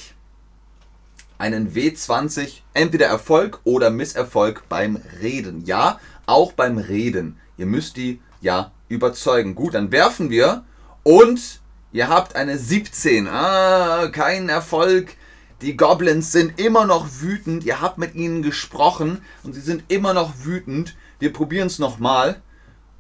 Einen 1.38 1.74
W20, 1.74 2.62
entweder 2.74 3.08
Erfolg 3.08 3.62
oder 3.63 3.89
Misserfolg 3.89 4.68
beim 4.68 5.01
Reden. 5.22 5.66
Ja, 5.66 6.00
auch 6.25 6.51
beim 6.51 6.78
Reden. 6.78 7.38
Ihr 7.58 7.66
müsst 7.66 7.96
die 7.96 8.20
ja 8.41 8.72
überzeugen. 8.88 9.55
Gut, 9.55 9.74
dann 9.74 9.91
werfen 9.91 10.29
wir 10.29 10.63
und 11.03 11.60
ihr 11.91 12.08
habt 12.08 12.36
eine 12.36 12.58
17. 12.58 13.27
Ah, 13.27 14.08
kein 14.08 14.50
Erfolg. 14.50 15.15
Die 15.62 15.75
Goblins 15.75 16.31
sind 16.31 16.60
immer 16.60 16.86
noch 16.86 17.08
wütend. 17.19 17.65
Ihr 17.65 17.81
habt 17.81 17.98
mit 17.98 18.15
ihnen 18.15 18.41
gesprochen 18.41 19.22
und 19.43 19.53
sie 19.53 19.62
sind 19.62 19.84
immer 19.89 20.13
noch 20.13 20.34
wütend. 20.43 20.96
Wir 21.19 21.34
probieren 21.34 21.67
es 21.67 21.79
nochmal. 21.79 22.41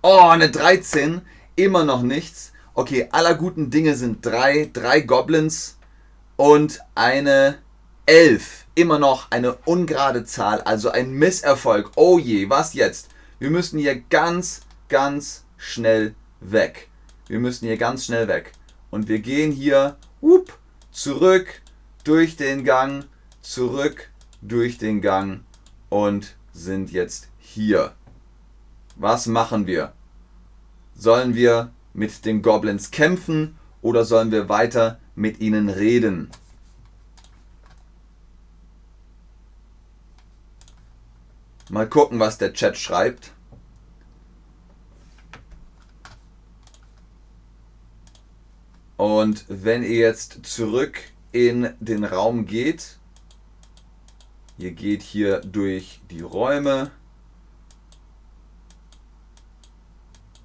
Oh, 0.01 0.27
eine 0.29 0.49
13. 0.49 1.21
Immer 1.55 1.85
noch 1.85 2.01
nichts. 2.01 2.51
Okay, 2.73 3.07
aller 3.11 3.35
guten 3.35 3.69
Dinge 3.69 3.95
sind 3.95 4.25
drei. 4.25 4.69
Drei 4.73 5.01
Goblins 5.01 5.77
und 6.35 6.79
eine 6.95 7.59
11. 8.05 8.65
Immer 8.75 8.97
noch 8.97 9.29
eine 9.29 9.53
ungerade 9.65 10.23
Zahl, 10.23 10.61
also 10.61 10.89
ein 10.89 11.11
Misserfolg. 11.11 11.91
Oh 11.95 12.17
je, 12.17 12.49
was 12.49 12.73
jetzt? 12.73 13.09
Wir 13.37 13.49
müssen 13.49 13.77
hier 13.77 13.99
ganz, 14.09 14.61
ganz 14.89 15.45
schnell 15.57 16.15
weg. 16.41 16.89
Wir 17.27 17.39
müssen 17.39 17.67
hier 17.67 17.77
ganz 17.77 18.05
schnell 18.05 18.27
weg. 18.27 18.51
Und 18.89 19.07
wir 19.07 19.19
gehen 19.19 19.51
hier 19.51 19.97
whoop, 20.19 20.57
zurück 20.91 21.61
durch 22.03 22.35
den 22.35 22.63
Gang, 22.63 23.05
zurück 23.41 24.09
durch 24.41 24.77
den 24.77 25.01
Gang 25.01 25.41
und 25.89 26.35
sind 26.53 26.91
jetzt 26.91 27.29
hier. 27.37 27.93
Was 28.95 29.27
machen 29.27 29.67
wir? 29.67 29.93
Sollen 30.95 31.35
wir 31.35 31.71
mit 31.93 32.25
den 32.25 32.41
Goblins 32.41 32.91
kämpfen 32.91 33.57
oder 33.81 34.03
sollen 34.05 34.31
wir 34.31 34.49
weiter 34.49 34.99
mit 35.15 35.39
ihnen 35.39 35.69
reden? 35.69 36.29
Mal 41.69 41.87
gucken, 41.87 42.19
was 42.19 42.39
der 42.39 42.53
Chat 42.53 42.77
schreibt. 42.77 43.31
Und 48.99 49.45
wenn 49.47 49.81
ihr 49.81 49.95
jetzt 49.95 50.45
zurück 50.45 50.99
in 51.31 51.69
den 51.79 52.03
Raum 52.03 52.45
geht, 52.45 52.97
ihr 54.57 54.71
geht 54.71 55.01
hier 55.01 55.39
durch 55.39 56.01
die 56.11 56.19
Räume 56.19 56.91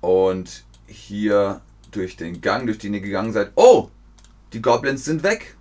und 0.01 0.63
hier 0.87 1.63
durch 1.91 2.17
den 2.17 2.43
Gang, 2.43 2.67
durch 2.67 2.79
den 2.79 2.95
ihr 2.95 3.01
gegangen 3.01 3.33
seid. 3.33 3.51
Oh, 3.57 3.89
die 4.53 4.63
Goblins 4.63 5.05
sind 5.05 5.25
weg. 5.25 5.57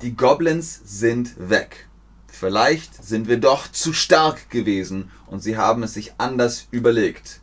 Die 0.00 0.16
Goblins 0.16 0.80
sind 0.84 1.48
weg. 1.48 1.88
Vielleicht 2.26 3.04
sind 3.04 3.28
wir 3.28 3.38
doch 3.38 3.70
zu 3.70 3.92
stark 3.92 4.50
gewesen 4.50 5.12
und 5.28 5.44
sie 5.44 5.56
haben 5.56 5.84
es 5.84 5.94
sich 5.94 6.14
anders 6.18 6.66
überlegt. 6.72 7.40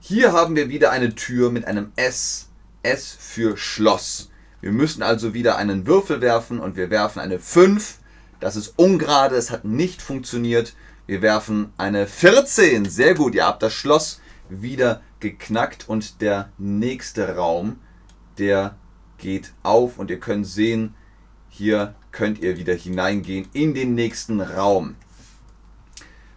Hier 0.00 0.32
haben 0.32 0.56
wir 0.56 0.68
wieder 0.68 0.90
eine 0.90 1.14
Tür 1.14 1.52
mit 1.52 1.66
einem 1.66 1.92
S. 1.94 2.49
S 2.82 3.16
für 3.18 3.56
Schloss. 3.56 4.30
Wir 4.60 4.72
müssen 4.72 5.02
also 5.02 5.34
wieder 5.34 5.56
einen 5.56 5.86
Würfel 5.86 6.20
werfen 6.20 6.60
und 6.60 6.76
wir 6.76 6.90
werfen 6.90 7.20
eine 7.20 7.38
5. 7.38 7.98
Das 8.40 8.56
ist 8.56 8.74
ungerade, 8.76 9.36
es 9.36 9.50
hat 9.50 9.64
nicht 9.64 10.02
funktioniert. 10.02 10.74
Wir 11.06 11.22
werfen 11.22 11.72
eine 11.76 12.06
14. 12.06 12.84
Sehr 12.84 13.14
gut, 13.14 13.34
ihr 13.34 13.46
habt 13.46 13.62
das 13.62 13.72
Schloss 13.72 14.20
wieder 14.48 15.02
geknackt 15.20 15.88
und 15.88 16.20
der 16.20 16.50
nächste 16.58 17.36
Raum, 17.36 17.78
der 18.38 18.76
geht 19.18 19.52
auf 19.62 19.98
und 19.98 20.10
ihr 20.10 20.20
könnt 20.20 20.46
sehen, 20.46 20.94
hier 21.48 21.94
könnt 22.12 22.40
ihr 22.40 22.56
wieder 22.56 22.74
hineingehen 22.74 23.48
in 23.52 23.74
den 23.74 23.94
nächsten 23.94 24.40
Raum. 24.40 24.96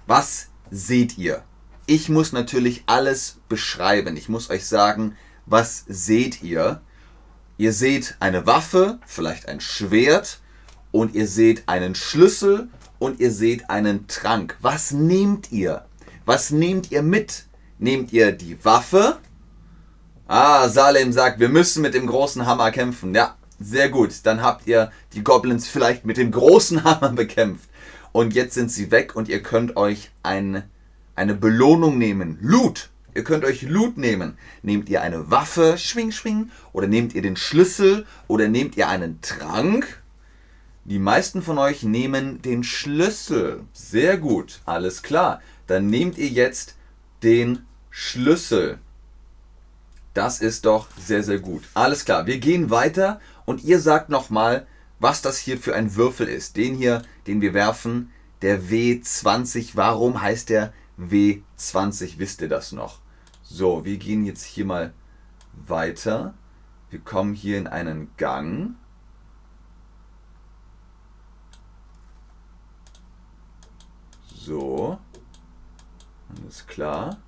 Was 0.05 0.49
seht 0.69 1.17
ihr? 1.17 1.43
Ich 1.85 2.09
muss 2.09 2.31
natürlich 2.31 2.83
alles 2.85 3.39
beschreiben. 3.49 4.17
Ich 4.17 4.29
muss 4.29 4.49
euch 4.49 4.65
sagen, 4.65 5.15
was 5.45 5.85
seht 5.87 6.43
ihr? 6.43 6.81
Ihr 7.57 7.73
seht 7.73 8.15
eine 8.19 8.45
Waffe, 8.45 8.99
vielleicht 9.05 9.47
ein 9.47 9.61
Schwert 9.61 10.39
und 10.91 11.15
ihr 11.15 11.27
seht 11.27 11.63
einen 11.67 11.95
Schlüssel 11.95 12.69
und 12.99 13.19
ihr 13.19 13.31
seht 13.31 13.69
einen 13.69 14.07
Trank. 14.07 14.57
Was 14.61 14.91
nehmt 14.91 15.51
ihr? 15.51 15.85
Was 16.25 16.51
nehmt 16.51 16.91
ihr 16.91 17.01
mit? 17.01 17.45
Nehmt 17.77 18.13
ihr 18.13 18.31
die 18.31 18.63
Waffe? 18.63 19.17
Ah, 20.27 20.69
Salem 20.69 21.11
sagt, 21.11 21.39
wir 21.39 21.49
müssen 21.49 21.81
mit 21.81 21.93
dem 21.93 22.07
großen 22.07 22.45
Hammer 22.45 22.71
kämpfen. 22.71 23.13
Ja, 23.13 23.35
sehr 23.59 23.89
gut. 23.89 24.13
Dann 24.23 24.41
habt 24.41 24.67
ihr 24.67 24.91
die 25.13 25.23
Goblins 25.23 25.67
vielleicht 25.67 26.05
mit 26.05 26.17
dem 26.17 26.31
großen 26.31 26.83
Hammer 26.83 27.09
bekämpft. 27.15 27.69
Und 28.13 28.33
jetzt 28.33 28.53
sind 28.53 28.71
sie 28.71 28.91
weg 28.91 29.15
und 29.15 29.27
ihr 29.27 29.43
könnt 29.43 29.75
euch 29.75 30.11
ein, 30.21 30.63
eine 31.15 31.33
Belohnung 31.33 31.97
nehmen. 31.97 32.37
Loot. 32.41 32.89
Ihr 33.15 33.23
könnt 33.23 33.45
euch 33.45 33.61
Loot 33.61 33.97
nehmen. 33.97 34.37
Nehmt 34.61 34.89
ihr 34.89 35.01
eine 35.01 35.29
Waffe, 35.29 35.77
schwing, 35.77 36.11
schwing, 36.11 36.49
oder 36.71 36.87
nehmt 36.87 37.13
ihr 37.13 37.21
den 37.21 37.35
Schlüssel, 37.35 38.05
oder 38.27 38.47
nehmt 38.47 38.77
ihr 38.77 38.87
einen 38.87 39.21
Trank. 39.21 40.01
Die 40.85 40.99
meisten 40.99 41.41
von 41.41 41.57
euch 41.57 41.83
nehmen 41.83 42.41
den 42.41 42.63
Schlüssel. 42.63 43.61
Sehr 43.71 44.17
gut, 44.17 44.59
alles 44.65 45.01
klar. 45.01 45.41
Dann 45.67 45.87
nehmt 45.87 46.17
ihr 46.17 46.27
jetzt 46.27 46.75
den 47.23 47.65
Schlüssel. 47.89 48.79
Das 50.13 50.41
ist 50.41 50.65
doch 50.65 50.87
sehr, 50.97 51.23
sehr 51.23 51.39
gut. 51.39 51.63
Alles 51.73 52.05
klar, 52.05 52.27
wir 52.27 52.37
gehen 52.37 52.69
weiter 52.69 53.21
und 53.45 53.63
ihr 53.63 53.79
sagt 53.79 54.09
nochmal, 54.09 54.67
was 54.99 55.21
das 55.21 55.37
hier 55.37 55.57
für 55.57 55.75
ein 55.75 55.95
Würfel 55.95 56.27
ist. 56.27 56.57
Den 56.57 56.75
hier, 56.75 57.01
den 57.27 57.41
wir 57.41 57.53
werfen, 57.53 58.11
der 58.41 58.61
W20. 58.63 59.71
Warum 59.73 60.21
heißt 60.21 60.49
der 60.49 60.73
W20? 60.99 62.17
Wisst 62.17 62.41
ihr 62.41 62.49
das 62.49 62.73
noch? 62.73 62.99
So, 63.55 63.85
wir 63.85 63.97
gehen 63.97 64.25
jetzt 64.25 64.43
hier 64.45 64.65
mal 64.65 64.95
weiter. 65.67 66.33
Wir 66.89 66.99
kommen 66.99 67.35
hier 67.35 67.59
in 67.59 67.67
einen 67.67 68.09
Gang. 68.17 68.73
So. 74.35 74.97
Alles 76.35 76.65
klar. 76.65 77.21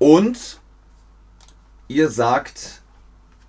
Und 0.00 0.60
ihr 1.86 2.10
sagt, 2.10 2.82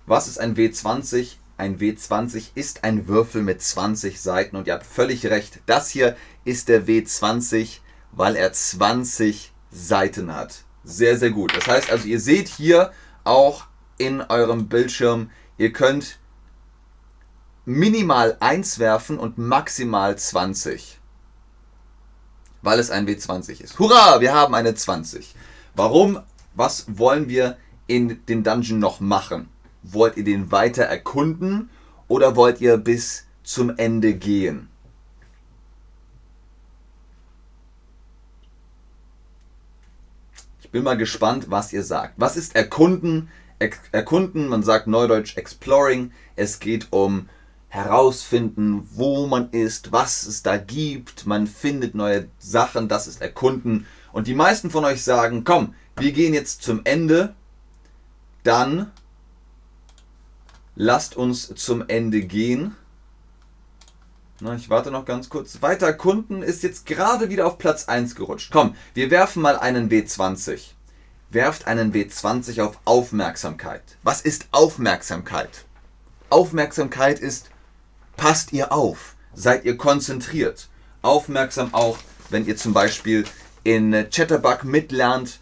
was 0.06 0.28
ist 0.28 0.38
ein 0.38 0.54
W20? 0.54 1.34
Ein 1.56 1.80
W20 1.80 2.50
ist 2.54 2.84
ein 2.84 3.08
Würfel 3.08 3.42
mit 3.42 3.60
20 3.60 4.20
Seiten 4.20 4.54
und 4.54 4.68
ihr 4.68 4.74
habt 4.74 4.86
völlig 4.86 5.26
recht. 5.26 5.62
Das 5.66 5.90
hier 5.90 6.16
ist 6.44 6.68
der 6.68 6.86
W20, 6.86 7.80
weil 8.12 8.36
er 8.36 8.52
20 8.52 9.52
Seiten 9.72 10.32
hat. 10.32 10.65
Sehr, 10.88 11.18
sehr 11.18 11.30
gut. 11.30 11.54
Das 11.54 11.66
heißt 11.66 11.90
also, 11.90 12.06
ihr 12.06 12.20
seht 12.20 12.46
hier 12.46 12.92
auch 13.24 13.66
in 13.98 14.20
eurem 14.20 14.68
Bildschirm, 14.68 15.30
ihr 15.58 15.72
könnt 15.72 16.20
minimal 17.64 18.36
1 18.38 18.78
werfen 18.78 19.18
und 19.18 19.36
maximal 19.36 20.16
20. 20.16 21.00
Weil 22.62 22.78
es 22.78 22.90
ein 22.90 23.06
W20 23.08 23.60
ist. 23.62 23.78
Hurra, 23.80 24.20
wir 24.20 24.32
haben 24.32 24.54
eine 24.54 24.76
20. 24.76 25.34
Warum? 25.74 26.20
Was 26.54 26.86
wollen 26.96 27.28
wir 27.28 27.56
in 27.88 28.24
dem 28.26 28.44
Dungeon 28.44 28.78
noch 28.78 29.00
machen? 29.00 29.48
Wollt 29.82 30.16
ihr 30.16 30.24
den 30.24 30.52
weiter 30.52 30.84
erkunden 30.84 31.68
oder 32.06 32.36
wollt 32.36 32.60
ihr 32.60 32.76
bis 32.76 33.24
zum 33.42 33.76
Ende 33.76 34.14
gehen? 34.14 34.68
Bin 40.76 40.84
mal 40.84 40.98
gespannt, 40.98 41.46
was 41.48 41.72
ihr 41.72 41.82
sagt. 41.82 42.12
Was 42.18 42.36
ist 42.36 42.54
erkunden? 42.54 43.30
Er 43.58 43.70
erkunden, 43.92 44.46
man 44.46 44.62
sagt 44.62 44.86
neudeutsch 44.86 45.38
exploring. 45.38 46.12
Es 46.36 46.60
geht 46.60 46.88
um 46.90 47.30
herausfinden, 47.68 48.86
wo 48.92 49.26
man 49.26 49.48
ist, 49.52 49.90
was 49.90 50.26
es 50.26 50.42
da 50.42 50.58
gibt. 50.58 51.24
Man 51.24 51.46
findet 51.46 51.94
neue 51.94 52.28
Sachen, 52.38 52.88
das 52.88 53.06
ist 53.06 53.22
erkunden. 53.22 53.86
Und 54.12 54.26
die 54.26 54.34
meisten 54.34 54.68
von 54.68 54.84
euch 54.84 55.02
sagen, 55.02 55.44
komm, 55.44 55.72
wir 55.96 56.12
gehen 56.12 56.34
jetzt 56.34 56.60
zum 56.60 56.82
Ende. 56.84 57.34
Dann 58.42 58.92
lasst 60.74 61.16
uns 61.16 61.54
zum 61.54 61.88
Ende 61.88 62.20
gehen. 62.20 62.76
Ich 64.56 64.68
warte 64.68 64.90
noch 64.90 65.06
ganz 65.06 65.30
kurz. 65.30 65.62
Weiter 65.62 65.94
Kunden 65.94 66.42
ist 66.42 66.62
jetzt 66.62 66.84
gerade 66.84 67.30
wieder 67.30 67.46
auf 67.46 67.56
Platz 67.56 67.88
1 67.88 68.14
gerutscht. 68.14 68.52
Komm, 68.52 68.74
wir 68.92 69.10
werfen 69.10 69.40
mal 69.40 69.56
einen 69.56 69.88
W20. 69.88 70.72
Werft 71.30 71.66
einen 71.66 71.92
W20 71.94 72.62
auf 72.62 72.78
Aufmerksamkeit. 72.84 73.82
Was 74.02 74.20
ist 74.20 74.48
Aufmerksamkeit? 74.50 75.64
Aufmerksamkeit 76.28 77.18
ist, 77.18 77.48
passt 78.18 78.52
ihr 78.52 78.72
auf, 78.72 79.16
seid 79.34 79.64
ihr 79.64 79.78
konzentriert. 79.78 80.68
Aufmerksam 81.00 81.72
auch, 81.72 81.96
wenn 82.28 82.46
ihr 82.46 82.58
zum 82.58 82.74
Beispiel 82.74 83.24
in 83.64 83.92
Chatterbug 84.10 84.64
mitlernt, 84.64 85.40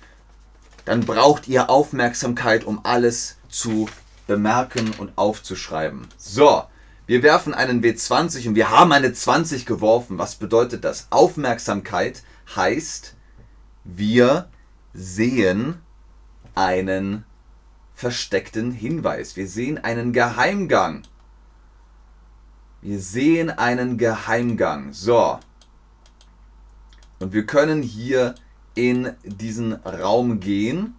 dann 0.85 1.01
braucht 1.01 1.49
ihr 1.49 1.69
Aufmerksamkeit, 1.69 2.63
um 2.63 2.85
alles 2.85 3.39
zu 3.49 3.89
bemerken 4.29 4.93
und 4.99 5.13
aufzuschreiben. 5.17 6.07
So, 6.17 6.63
wir 7.07 7.23
werfen 7.23 7.55
einen 7.55 7.83
W20 7.83 8.49
und 8.49 8.55
wir 8.55 8.71
haben 8.71 8.93
eine 8.93 9.13
20 9.13 9.67
geworfen. 9.67 10.19
Was 10.19 10.37
bedeutet 10.37 10.85
das? 10.85 11.09
Aufmerksamkeit 11.11 12.23
heißt, 12.55 13.15
wir 13.85 14.49
sehen 14.93 15.81
einen 16.55 17.25
versteckten 17.95 18.73
Hinweis. 18.73 19.37
Wir 19.37 19.47
sehen 19.47 19.79
einen 19.79 20.13
Geheimgang. 20.13 21.03
Wir 22.81 23.01
sehen 23.01 23.51
einen 23.51 23.99
Geheimgang. 23.99 24.93
So. 24.93 25.39
Und 27.19 27.33
wir 27.33 27.47
können 27.47 27.83
hier 27.83 28.35
in 28.75 29.13
diesen 29.25 29.73
Raum 29.73 30.41
gehen 30.41 30.95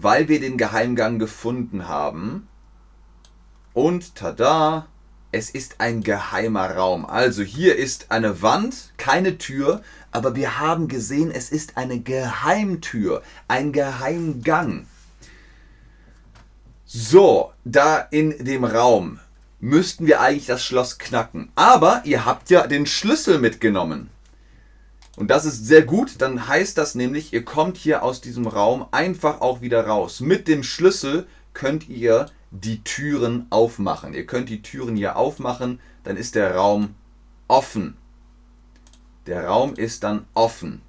weil 0.00 0.28
wir 0.28 0.40
den 0.40 0.56
Geheimgang 0.58 1.18
gefunden 1.18 1.88
haben. 1.88 2.48
Und 3.72 4.14
tada, 4.14 4.86
es 5.34 5.50
ist 5.50 5.80
ein 5.80 6.04
geheimer 6.04 6.76
Raum. 6.76 7.04
Also 7.04 7.42
hier 7.42 7.76
ist 7.76 8.12
eine 8.12 8.40
Wand, 8.40 8.92
keine 8.96 9.36
Tür, 9.36 9.82
aber 10.12 10.36
wir 10.36 10.60
haben 10.60 10.86
gesehen, 10.86 11.32
es 11.32 11.50
ist 11.50 11.76
eine 11.76 11.98
Geheimtür, 11.98 13.20
ein 13.48 13.72
Geheimgang. 13.72 14.86
So, 16.86 17.52
da 17.64 17.98
in 17.98 18.44
dem 18.44 18.64
Raum 18.64 19.18
müssten 19.58 20.06
wir 20.06 20.20
eigentlich 20.20 20.46
das 20.46 20.64
Schloss 20.64 20.98
knacken. 20.98 21.50
Aber 21.56 22.02
ihr 22.04 22.24
habt 22.24 22.48
ja 22.50 22.68
den 22.68 22.86
Schlüssel 22.86 23.40
mitgenommen. 23.40 24.10
Und 25.16 25.32
das 25.32 25.44
ist 25.44 25.66
sehr 25.66 25.82
gut, 25.82 26.14
dann 26.18 26.46
heißt 26.46 26.78
das 26.78 26.94
nämlich, 26.94 27.32
ihr 27.32 27.44
kommt 27.44 27.76
hier 27.76 28.04
aus 28.04 28.20
diesem 28.20 28.46
Raum 28.46 28.86
einfach 28.92 29.40
auch 29.40 29.62
wieder 29.62 29.84
raus. 29.84 30.20
Mit 30.20 30.46
dem 30.46 30.62
Schlüssel 30.62 31.26
könnt 31.54 31.88
ihr 31.88 32.26
die 32.50 32.84
Türen 32.84 33.46
aufmachen. 33.50 34.14
Ihr 34.14 34.26
könnt 34.26 34.48
die 34.48 34.62
Türen 34.62 34.96
hier 34.96 35.16
aufmachen, 35.16 35.80
dann 36.04 36.16
ist 36.16 36.34
der 36.34 36.54
Raum 36.54 36.94
offen. 37.48 37.96
Der 39.26 39.46
Raum 39.46 39.74
ist 39.74 40.04
dann 40.04 40.26
offen. 40.34 40.82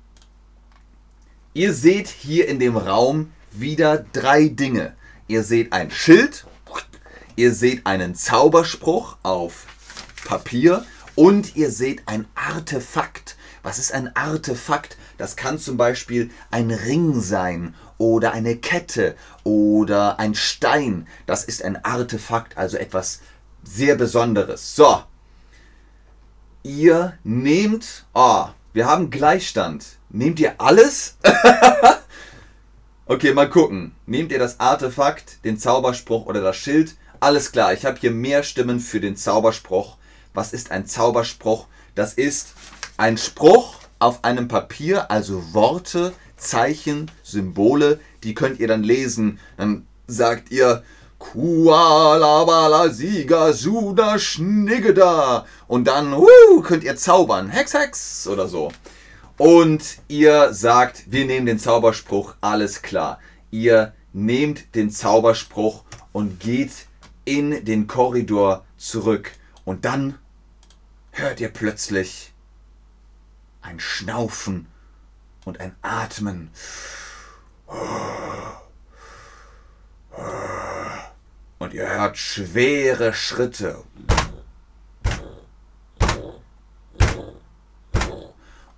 Ihr 1.54 1.73
seht 1.73 2.08
hier 2.08 2.47
in 2.47 2.60
dem 2.60 2.75
Raum 2.75 3.32
wieder 3.51 4.06
drei 4.12 4.49
Dinge. 4.49 4.93
Ihr 5.28 5.43
seht 5.43 5.71
ein 5.71 5.89
Schild, 5.89 6.45
ihr 7.36 7.54
seht 7.54 7.86
einen 7.86 8.13
Zauberspruch 8.13 9.17
auf 9.23 9.65
Papier 10.25 10.86
und 11.15 11.56
ihr 11.56 11.71
seht 11.71 12.04
ein 12.08 12.25
Artefakt. 12.36 13.38
Was 13.63 13.80
ist 13.80 13.93
ein 13.93 14.15
Artefakt? 14.15 14.97
Das 15.17 15.36
kann 15.36 15.58
zum 15.58 15.78
Beispiel 15.78 16.30
ein 16.51 16.69
Ring 16.71 17.21
sein 17.21 17.73
oder 17.98 18.34
eine 18.34 18.56
Kette 18.58 19.16
oder 19.44 20.20
ein 20.20 20.36
Stein. 20.36 21.08
Das 21.26 21.44
ist 21.44 21.64
ein 21.64 21.84
Artefakt, 21.84 22.58
also 22.58 22.78
etwas 22.78 23.22
sehr 23.64 23.96
Besonderes. 23.96 24.76
So, 24.76 25.04
ihr 26.64 27.18
nehmt, 27.24 28.06
oh, 28.14 28.48
wir 28.74 28.88
haben 28.88 29.10
Gleichstand. 29.10 29.86
Nehmt 30.10 30.40
ihr 30.40 30.56
alles? 30.60 31.18
okay, 33.06 33.34
mal 33.34 33.50
gucken. 33.50 33.96
Nehmt 34.06 34.32
ihr 34.32 34.40
das 34.40 34.60
Artefakt, 34.60 35.44
den 35.46 35.58
Zauberspruch 35.58 36.26
oder 36.26 36.42
das 36.42 36.58
Schild? 36.58 36.96
Alles 37.20 37.52
klar, 37.52 37.74
ich 37.74 37.86
habe 37.86 38.00
hier 38.00 38.12
mehr 38.12 38.44
Stimmen 38.44 38.80
für 38.80 39.00
den 39.00 39.16
Zauberspruch. 39.16 39.98
Was 40.34 40.54
ist 40.54 40.72
ein 40.72 40.86
Zauberspruch? 40.86 41.68
Das 41.96 42.14
ist 42.14 42.54
ein 42.98 43.18
Spruch 43.18 43.76
auf 44.00 44.24
einem 44.24 44.48
Papier, 44.48 45.10
also 45.10 45.54
Worte, 45.54 46.14
Zeichen, 46.38 47.12
Symbole, 47.24 48.00
die 48.24 48.34
könnt 48.34 48.60
ihr 48.60 48.67
dann 48.67 48.84
lesen. 48.84 49.39
Dann 49.58 49.86
sagt 50.08 50.52
ihr 50.52 50.84
Kualabala 51.17 52.89
Sieger 52.89 53.54
Suda 53.54 54.19
Schniggeda 54.19 55.45
und 55.67 55.88
dann 55.88 56.13
uh, 56.13 56.62
könnt 56.62 56.84
ihr 56.84 56.95
zaubern. 56.95 57.50
Hex, 57.50 57.74
Hex 57.74 58.28
oder 58.28 58.48
so. 58.48 58.71
Und 59.38 59.84
ihr 60.08 60.54
sagt, 60.54 61.12
wir 61.12 61.26
nehmen 61.26 61.45
den 61.45 61.60
Zauberspruch, 61.60 62.36
alles 62.41 62.82
klar. 62.82 63.19
Ihr 63.52 63.93
nehmt 64.13 64.76
den 64.76 64.91
Zauberspruch 64.91 65.84
und 66.13 66.39
geht 66.39 66.88
in 67.26 67.65
den 67.65 67.88
Korridor 67.88 68.63
zurück. 68.78 69.32
Und 69.65 69.84
dann 69.84 70.17
hört 71.12 71.41
ihr 71.41 71.50
plötzlich 71.50 72.32
ein 73.62 73.80
Schnaufen 73.80 74.67
und 75.46 75.60
ein 75.60 75.76
Atmen. 75.82 76.50
Und 81.60 81.74
ihr 81.74 81.88
hört 81.88 82.18
schwere 82.18 83.14
Schritte. 83.14 83.84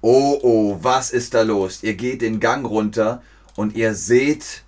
Oh, 0.02 0.40
oh, 0.42 0.78
was 0.82 1.10
ist 1.12 1.34
da 1.34 1.42
los? 1.42 1.84
Ihr 1.84 1.96
geht 1.96 2.22
den 2.22 2.40
Gang 2.40 2.66
runter 2.66 3.24
und 3.56 3.76
ihr 3.76 3.96
seht 3.96 4.64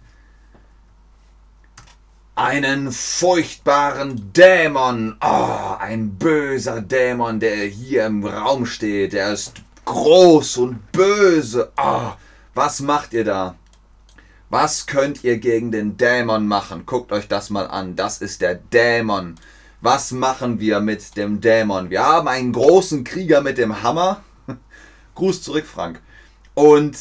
einen 2.36 2.92
furchtbaren 2.92 4.34
Dämon. 4.34 5.18
Oh, 5.22 5.76
ein 5.78 6.18
böser 6.18 6.82
Dämon, 6.82 7.40
der 7.40 7.66
hier 7.66 8.06
im 8.08 8.26
Raum 8.26 8.66
steht. 8.66 9.14
Der 9.14 9.34
ist 9.34 9.62
groß 9.90 10.58
und 10.58 10.92
böse. 10.92 11.72
Oh, 11.76 12.12
was 12.54 12.80
macht 12.80 13.14
ihr 13.14 13.24
da? 13.26 13.56
Was 14.50 14.86
könnt 14.86 15.24
ihr 15.24 15.40
gegen 15.40 15.72
den 15.72 15.98
Dämon 15.98 16.48
machen? 16.48 16.86
Guckt 16.86 17.12
euch 17.12 17.28
das 17.28 17.50
mal 17.50 17.68
an. 17.68 17.96
Das 17.96 18.22
ist 18.22 18.42
der 18.42 18.56
Dämon. 18.56 19.36
Was 19.82 20.12
machen 20.12 20.60
wir 20.60 20.80
mit 20.80 21.18
dem 21.18 21.42
Dämon? 21.42 21.90
Wir 21.90 22.06
haben 22.06 22.28
einen 22.28 22.54
großen 22.54 23.04
Krieger 23.04 23.42
mit 23.42 23.58
dem 23.58 23.82
Hammer. 23.82 24.24
Gruß 25.16 25.42
zurück, 25.42 25.66
Frank. 25.66 26.02
Und 26.54 26.96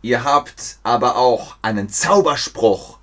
ihr 0.00 0.24
habt 0.24 0.78
aber 0.84 1.16
auch 1.16 1.56
einen 1.60 1.90
Zauberspruch. 1.90 2.98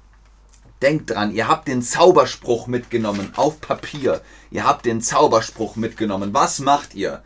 Denkt 0.82 1.12
dran, 1.12 1.32
ihr 1.32 1.48
habt 1.48 1.68
den 1.68 1.84
Zauberspruch 1.84 2.66
mitgenommen 2.66 3.34
auf 3.36 3.62
Papier. 3.62 4.22
Ihr 4.50 4.66
habt 4.66 4.86
den 4.86 5.02
Zauberspruch 5.02 5.76
mitgenommen. 5.76 6.34
Was 6.34 6.58
macht 6.60 6.96
ihr? 6.96 7.22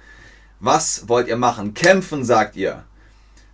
Was 0.65 1.07
wollt 1.07 1.27
ihr 1.27 1.37
machen? 1.37 1.75
Kämpfen, 1.75 2.25
sagt 2.25 2.55
ihr. 2.55 2.85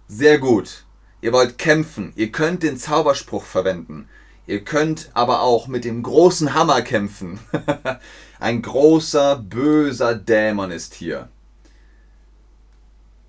Sehr 0.08 0.40
gut. 0.40 0.86
Ihr 1.20 1.34
wollt 1.34 1.58
kämpfen. 1.58 2.14
Ihr 2.16 2.32
könnt 2.32 2.64
den 2.64 2.78
Zauberspruch 2.78 3.44
verwenden. 3.44 4.08
Ihr 4.48 4.64
könnt 4.64 5.10
aber 5.14 5.42
auch 5.42 5.68
mit 5.68 5.84
dem 5.84 6.04
großen 6.04 6.54
Hammer 6.54 6.82
kämpfen. 6.82 7.42
Ein 8.40 8.62
großer, 8.62 9.36
böser 9.36 10.16
Dämon 10.16 10.72
ist 10.72 10.94
hier. 10.94 11.28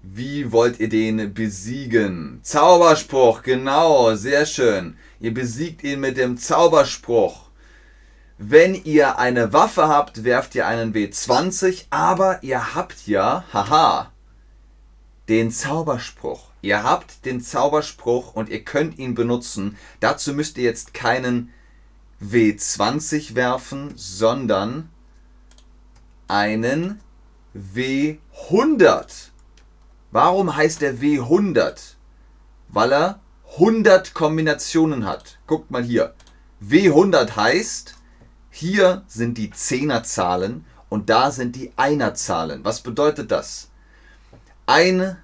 Wie 0.00 0.52
wollt 0.52 0.78
ihr 0.78 0.88
den 0.88 1.34
besiegen? 1.34 2.38
Zauberspruch, 2.44 3.42
genau, 3.42 4.14
sehr 4.14 4.46
schön. 4.46 4.96
Ihr 5.18 5.34
besiegt 5.34 5.82
ihn 5.82 5.98
mit 5.98 6.18
dem 6.18 6.38
Zauberspruch. 6.38 7.50
Wenn 8.44 8.74
ihr 8.74 9.20
eine 9.20 9.52
Waffe 9.52 9.86
habt, 9.86 10.24
werft 10.24 10.56
ihr 10.56 10.66
einen 10.66 10.92
W20, 10.92 11.84
aber 11.90 12.42
ihr 12.42 12.74
habt 12.74 13.06
ja, 13.06 13.44
haha, 13.52 14.10
den 15.28 15.52
Zauberspruch. 15.52 16.48
Ihr 16.60 16.82
habt 16.82 17.24
den 17.24 17.40
Zauberspruch 17.40 18.34
und 18.34 18.48
ihr 18.48 18.64
könnt 18.64 18.98
ihn 18.98 19.14
benutzen. 19.14 19.78
Dazu 20.00 20.34
müsst 20.34 20.58
ihr 20.58 20.64
jetzt 20.64 20.92
keinen 20.92 21.52
W20 22.20 23.36
werfen, 23.36 23.92
sondern 23.94 24.90
einen 26.26 27.00
W100. 27.54 29.28
Warum 30.10 30.56
heißt 30.56 30.80
der 30.80 30.96
W100? 30.96 31.94
Weil 32.70 32.92
er 32.92 33.20
100 33.52 34.14
Kombinationen 34.14 35.06
hat. 35.06 35.38
Guckt 35.46 35.70
mal 35.70 35.84
hier. 35.84 36.14
W100 36.60 37.36
heißt, 37.36 38.01
hier 38.54 39.02
sind 39.08 39.38
die 39.38 39.50
Zehnerzahlen 39.50 40.66
und 40.90 41.08
da 41.08 41.30
sind 41.30 41.56
die 41.56 41.72
Einerzahlen. 41.76 42.62
Was 42.66 42.82
bedeutet 42.82 43.30
das? 43.30 43.70
Eine, 44.66 45.16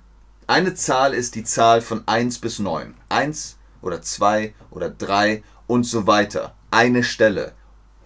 eine 0.46 0.74
Zahl 0.74 1.12
ist 1.12 1.34
die 1.34 1.44
Zahl 1.44 1.82
von 1.82 2.08
1 2.08 2.38
bis 2.38 2.58
9. 2.58 2.94
1 3.10 3.58
oder 3.82 4.00
2 4.00 4.54
oder 4.70 4.88
3 4.88 5.42
und 5.66 5.84
so 5.84 6.06
weiter. 6.06 6.54
Eine 6.70 7.04
Stelle. 7.04 7.52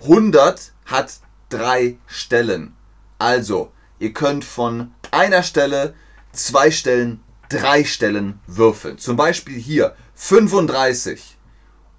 100 0.02 0.72
hat 0.86 1.20
drei 1.48 1.98
Stellen. 2.06 2.74
Also, 3.20 3.70
ihr 4.00 4.12
könnt 4.12 4.44
von 4.44 4.92
einer 5.12 5.44
Stelle 5.44 5.94
zwei 6.32 6.72
Stellen, 6.72 7.22
drei 7.48 7.84
Stellen 7.84 8.40
würfeln. 8.48 8.98
Zum 8.98 9.16
Beispiel 9.16 9.56
hier 9.56 9.94
35 10.16 11.38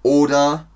oder 0.02 0.68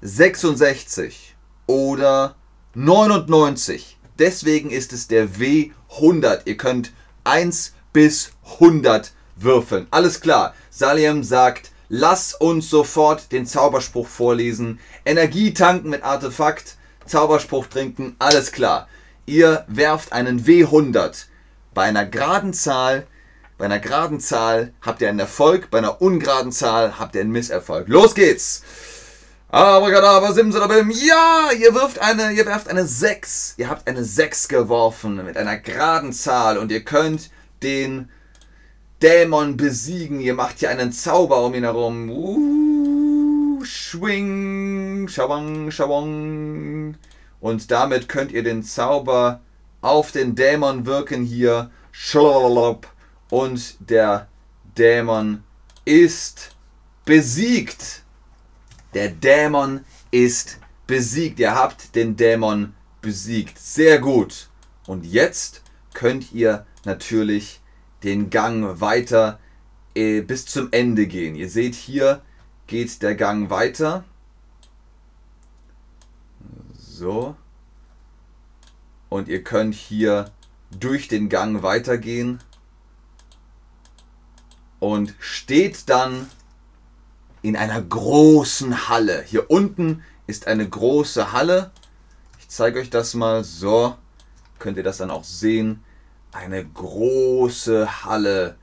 66 0.00 1.31
oder 1.72 2.34
99. 2.74 3.98
Deswegen 4.18 4.70
ist 4.70 4.92
es 4.92 5.08
der 5.08 5.28
W100. 5.30 6.42
Ihr 6.44 6.58
könnt 6.58 6.92
1 7.24 7.72
bis 7.94 8.32
100 8.60 9.12
würfeln. 9.36 9.86
Alles 9.90 10.20
klar. 10.20 10.54
Saliem 10.70 11.24
sagt, 11.24 11.70
lass 11.88 12.34
uns 12.34 12.68
sofort 12.68 13.32
den 13.32 13.46
Zauberspruch 13.46 14.06
vorlesen. 14.06 14.80
Energie 15.06 15.54
tanken 15.54 15.88
mit 15.88 16.04
Artefakt, 16.04 16.76
Zauberspruch 17.06 17.66
trinken, 17.66 18.16
alles 18.18 18.52
klar. 18.52 18.86
Ihr 19.24 19.64
werft 19.66 20.12
einen 20.12 20.44
W100. 20.44 21.24
Bei 21.72 21.84
einer 21.84 22.04
geraden 22.04 22.52
Zahl, 22.52 23.06
bei 23.56 23.64
einer 23.64 23.78
geraden 23.78 24.20
Zahl 24.20 24.74
habt 24.82 25.00
ihr 25.00 25.08
einen 25.08 25.20
Erfolg, 25.20 25.70
bei 25.70 25.78
einer 25.78 26.02
ungeraden 26.02 26.52
Zahl 26.52 26.98
habt 26.98 27.14
ihr 27.14 27.22
einen 27.22 27.32
Misserfolg. 27.32 27.88
Los 27.88 28.14
geht's! 28.14 28.62
Abracadabra, 29.52 30.32
Simsalabim. 30.32 30.90
Ja, 30.90 31.50
ihr 31.52 31.74
wirft 31.74 31.98
eine, 31.98 32.32
ihr 32.32 32.46
werft 32.46 32.68
eine 32.68 32.86
6. 32.86 33.56
Ihr 33.58 33.68
habt 33.68 33.86
eine 33.86 34.02
6 34.02 34.48
geworfen 34.48 35.22
mit 35.26 35.36
einer 35.36 35.58
geraden 35.58 36.14
Zahl 36.14 36.56
und 36.56 36.72
ihr 36.72 36.82
könnt 36.82 37.28
den 37.62 38.08
Dämon 39.02 39.58
besiegen. 39.58 40.20
Ihr 40.20 40.32
macht 40.32 40.60
hier 40.60 40.70
einen 40.70 40.90
Zauber 40.90 41.44
um 41.44 41.52
ihn 41.52 41.64
herum. 41.64 42.08
Uh, 42.08 43.62
schwing, 43.62 45.06
schawang, 45.08 45.70
schawang. 45.70 46.94
Und 47.38 47.70
damit 47.70 48.08
könnt 48.08 48.32
ihr 48.32 48.42
den 48.42 48.62
Zauber 48.62 49.42
auf 49.82 50.12
den 50.12 50.34
Dämon 50.34 50.86
wirken 50.86 51.24
hier. 51.24 51.70
Und 53.28 53.90
der 53.90 54.28
Dämon 54.78 55.44
ist 55.84 56.56
besiegt. 57.04 58.01
Der 58.94 59.08
Dämon 59.08 59.84
ist 60.10 60.58
besiegt. 60.86 61.38
Ihr 61.38 61.54
habt 61.54 61.94
den 61.94 62.16
Dämon 62.16 62.74
besiegt. 63.00 63.58
Sehr 63.58 63.98
gut. 63.98 64.48
Und 64.86 65.04
jetzt 65.04 65.62
könnt 65.94 66.32
ihr 66.32 66.66
natürlich 66.84 67.60
den 68.02 68.30
Gang 68.30 68.80
weiter 68.80 69.38
äh, 69.94 70.20
bis 70.20 70.46
zum 70.46 70.68
Ende 70.72 71.06
gehen. 71.06 71.34
Ihr 71.34 71.48
seht 71.48 71.74
hier 71.74 72.22
geht 72.66 73.02
der 73.02 73.14
Gang 73.14 73.50
weiter. 73.50 74.04
So 76.74 77.36
und 79.12 79.28
ihr 79.28 79.44
könnt 79.44 79.74
hier 79.74 80.30
durch 80.70 81.06
den 81.06 81.28
Gang 81.28 81.62
weitergehen 81.62 82.40
und 84.80 85.14
steht 85.18 85.90
dann 85.90 86.30
in 87.42 87.56
einer 87.56 87.82
großen 87.82 88.88
Halle. 88.88 89.22
Hier 89.26 89.50
unten 89.50 90.02
ist 90.26 90.46
eine 90.46 90.68
große 90.68 91.32
Halle 91.32 91.72
zeige 92.52 92.80
euch 92.80 92.90
das 92.90 93.14
mal 93.14 93.44
so. 93.44 93.96
Könnt 94.58 94.76
ihr 94.76 94.82
das 94.82 94.98
dann 94.98 95.10
auch 95.10 95.24
sehen. 95.24 95.82
Eine 96.32 96.64
große 96.64 98.04
Halle, 98.04 98.56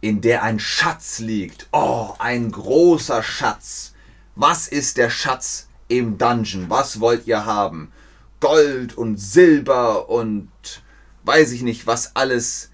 in 0.00 0.20
der 0.20 0.42
ein 0.42 0.58
Schatz 0.58 1.20
liegt. 1.20 1.68
Oh, 1.72 2.14
ein 2.18 2.50
großer 2.50 3.22
Schatz. 3.22 3.94
Was 4.34 4.66
ist 4.66 4.96
der 4.96 5.10
Schatz 5.10 5.68
im 5.86 6.18
Dungeon? 6.18 6.70
Was 6.70 6.98
wollt 6.98 7.26
ihr 7.26 7.46
haben? 7.46 7.92
Gold 8.40 8.98
und 8.98 9.16
Silber 9.16 10.08
und 10.08 10.50
weiß 11.22 11.52
ich 11.52 11.62
nicht, 11.62 11.86
was 11.86 12.16
alles, 12.16 12.70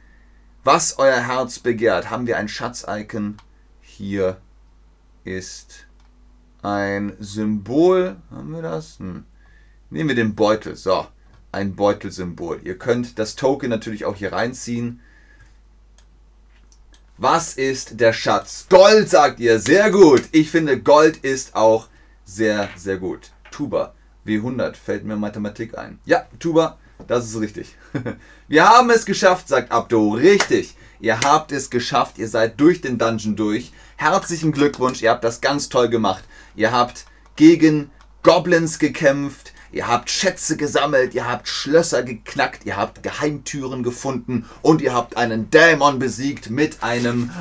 was 0.65 0.99
euer 0.99 1.21
Herz 1.21 1.59
begehrt. 1.59 2.09
Haben 2.11 2.27
wir 2.27 2.39
ein 2.39 2.49
Schatz-Icon? 2.49 3.37
Hier 3.81 4.39
ist 5.25 5.87
ein 6.63 7.17
Symbol. 7.21 8.17
Haben 8.31 8.53
wir 8.53 8.63
das? 8.63 8.99
Hm. 8.99 9.25
Nehmen 9.91 10.09
wir 10.09 10.17
den 10.17 10.35
Beutel. 10.35 10.77
So, 10.77 11.07
ein 11.53 11.75
Beutelsymbol. 11.77 12.61
Ihr 12.65 12.79
könnt 12.79 13.19
das 13.19 13.37
Token 13.37 13.71
natürlich 13.71 14.05
auch 14.05 14.17
hier 14.17 14.33
reinziehen. 14.33 15.01
Was 17.17 17.55
ist 17.55 18.01
der 18.01 18.13
Schatz? 18.13 18.67
Gold, 18.69 19.09
sagt 19.09 19.39
ihr. 19.39 19.61
Sehr 19.61 19.91
gut. 19.91 20.25
Ich 20.33 20.51
finde, 20.51 20.81
Gold 20.81 21.19
ist 21.19 21.55
auch 21.55 21.89
sehr, 22.25 22.69
sehr 22.77 22.97
gut. 22.97 23.31
Tuba. 23.51 23.95
W100 24.27 24.75
fällt 24.75 25.05
mir 25.05 25.17
Mathematik 25.17 25.79
ein. 25.79 26.01
Ja, 26.07 26.27
Tuba, 26.41 26.79
das 27.07 27.27
ist 27.27 27.41
richtig. 27.41 27.77
Wir 28.49 28.69
haben 28.69 28.91
es 28.91 29.05
geschafft, 29.05 29.49
sagt 29.49 29.73
Abdo. 29.73 30.13
Richtig. 30.13 30.77
Ihr 31.01 31.21
habt 31.21 31.53
es 31.53 31.71
geschafft. 31.71 32.19
Ihr 32.19 32.29
seid 32.29 32.61
durch 32.61 32.81
den 32.81 32.99
Dungeon 32.99 33.37
durch. 33.37 33.73
Herzlichen 33.97 34.53
Glückwunsch. 34.53 35.03
Ihr 35.03 35.11
habt 35.11 35.25
das 35.25 35.41
ganz 35.41 35.69
toll 35.69 35.89
gemacht. 35.89 36.25
Ihr 36.57 36.73
habt 36.73 37.05
gegen 37.37 37.91
Goblins 38.23 38.79
gekämpft. 38.79 39.53
Ihr 39.75 39.89
habt 39.89 40.09
Schätze 40.09 40.57
gesammelt, 40.57 41.15
ihr 41.15 41.29
habt 41.29 41.49
Schlösser 41.49 42.05
geknackt, 42.05 42.65
ihr 42.65 42.77
habt 42.77 43.03
Geheimtüren 43.03 43.83
gefunden 43.83 44.49
und 44.63 44.81
ihr 44.81 44.95
habt 44.95 45.17
einen 45.17 45.51
Dämon 45.51 45.99
besiegt 45.99 46.49
mit 46.49 46.85
einem 46.85 47.33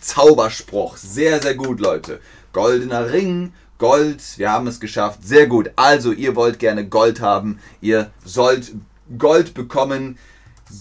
Zauberspruch. 0.00 0.96
Sehr, 0.96 1.40
sehr 1.40 1.54
gut, 1.54 1.78
Leute. 1.78 2.20
Goldener 2.52 3.12
Ring, 3.12 3.52
Gold, 3.82 4.38
wir 4.38 4.52
haben 4.52 4.68
es 4.68 4.78
geschafft. 4.78 5.24
Sehr 5.24 5.48
gut. 5.48 5.72
Also, 5.74 6.12
ihr 6.12 6.36
wollt 6.36 6.60
gerne 6.60 6.86
Gold 6.86 7.20
haben. 7.20 7.58
Ihr 7.80 8.12
sollt 8.24 8.70
Gold 9.18 9.54
bekommen. 9.54 10.18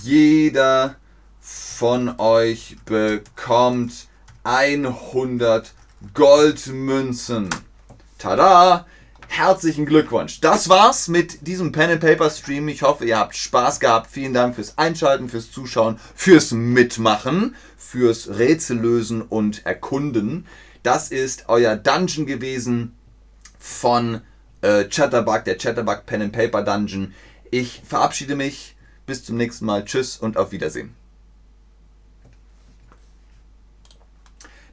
Jeder 0.03 0.97
von 1.39 2.19
euch 2.19 2.75
bekommt 2.85 4.05
100 4.43 5.73
Goldmünzen. 6.13 7.49
Tada! 8.19 8.85
herzlichen 9.31 9.85
Glückwunsch. 9.85 10.41
Das 10.41 10.67
war's 10.67 11.07
mit 11.07 11.47
diesem 11.47 11.71
Pen 11.71 11.89
and 11.89 12.01
Paper 12.01 12.29
Stream. 12.29 12.67
Ich 12.67 12.83
hoffe, 12.83 13.05
ihr 13.05 13.17
habt 13.17 13.35
Spaß 13.35 13.79
gehabt. 13.79 14.11
Vielen 14.11 14.33
Dank 14.33 14.55
fürs 14.55 14.77
Einschalten, 14.77 15.29
fürs 15.29 15.51
Zuschauen, 15.51 15.99
fürs 16.13 16.51
Mitmachen, 16.51 17.55
fürs 17.77 18.27
Rätsellösen 18.37 19.21
und 19.21 19.65
Erkunden. 19.65 20.45
Das 20.83 21.09
ist 21.09 21.45
euer 21.47 21.75
Dungeon 21.75 22.25
gewesen 22.25 22.95
von 23.59 24.21
äh, 24.61 24.85
Chatterbug, 24.85 25.45
der 25.45 25.57
Chatterbug 25.57 26.05
Pen 26.05 26.23
and 26.23 26.33
Paper 26.33 26.63
Dungeon. 26.63 27.13
Ich 27.51 27.81
verabschiede 27.85 28.35
mich. 28.35 28.75
Bis 29.05 29.23
zum 29.25 29.37
nächsten 29.37 29.65
Mal. 29.65 29.83
Tschüss 29.85 30.17
und 30.17 30.37
auf 30.37 30.51
Wiedersehen. 30.51 30.95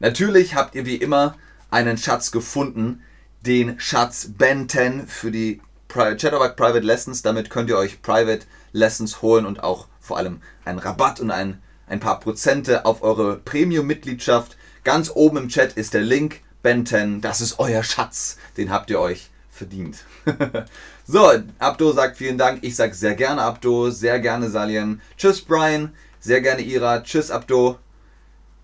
Natürlich 0.00 0.54
habt 0.54 0.74
ihr 0.74 0.86
wie 0.86 0.96
immer 0.96 1.36
einen 1.70 1.98
Schatz 1.98 2.30
gefunden, 2.30 3.02
den 3.44 3.80
Schatz 3.80 4.30
Ben 4.38 4.68
10 4.68 5.08
für 5.08 5.30
die 5.30 5.60
Chatterbug 5.88 6.56
Private 6.56 6.86
Lessons. 6.86 7.22
Damit 7.22 7.50
könnt 7.50 7.68
ihr 7.68 7.76
euch 7.76 8.00
Private 8.00 8.46
Lessons 8.72 9.22
holen 9.22 9.44
und 9.44 9.62
auch 9.62 9.88
vor 10.00 10.18
allem 10.18 10.40
einen 10.64 10.78
Rabatt 10.78 11.20
und 11.20 11.30
ein, 11.30 11.60
ein 11.86 12.00
paar 12.00 12.20
Prozente 12.20 12.84
auf 12.84 13.02
eure 13.02 13.36
Premium-Mitgliedschaft. 13.38 14.56
Ganz 14.88 15.10
oben 15.14 15.36
im 15.36 15.48
Chat 15.50 15.74
ist 15.74 15.92
der 15.92 16.00
Link. 16.00 16.40
Ben 16.62 16.86
10, 16.86 17.20
das 17.20 17.42
ist 17.42 17.58
euer 17.58 17.82
Schatz. 17.82 18.38
Den 18.56 18.70
habt 18.70 18.88
ihr 18.88 18.98
euch 18.98 19.28
verdient. 19.50 19.98
so, 21.06 21.30
Abdo 21.58 21.92
sagt 21.92 22.16
vielen 22.16 22.38
Dank. 22.38 22.60
Ich 22.62 22.74
sage 22.74 22.94
sehr 22.94 23.14
gerne 23.14 23.42
Abdo, 23.42 23.90
sehr 23.90 24.18
gerne 24.18 24.48
Salien. 24.48 25.02
Tschüss 25.18 25.42
Brian, 25.42 25.92
sehr 26.20 26.40
gerne 26.40 26.62
Ira. 26.62 27.02
Tschüss 27.02 27.30
Abdo. 27.30 27.78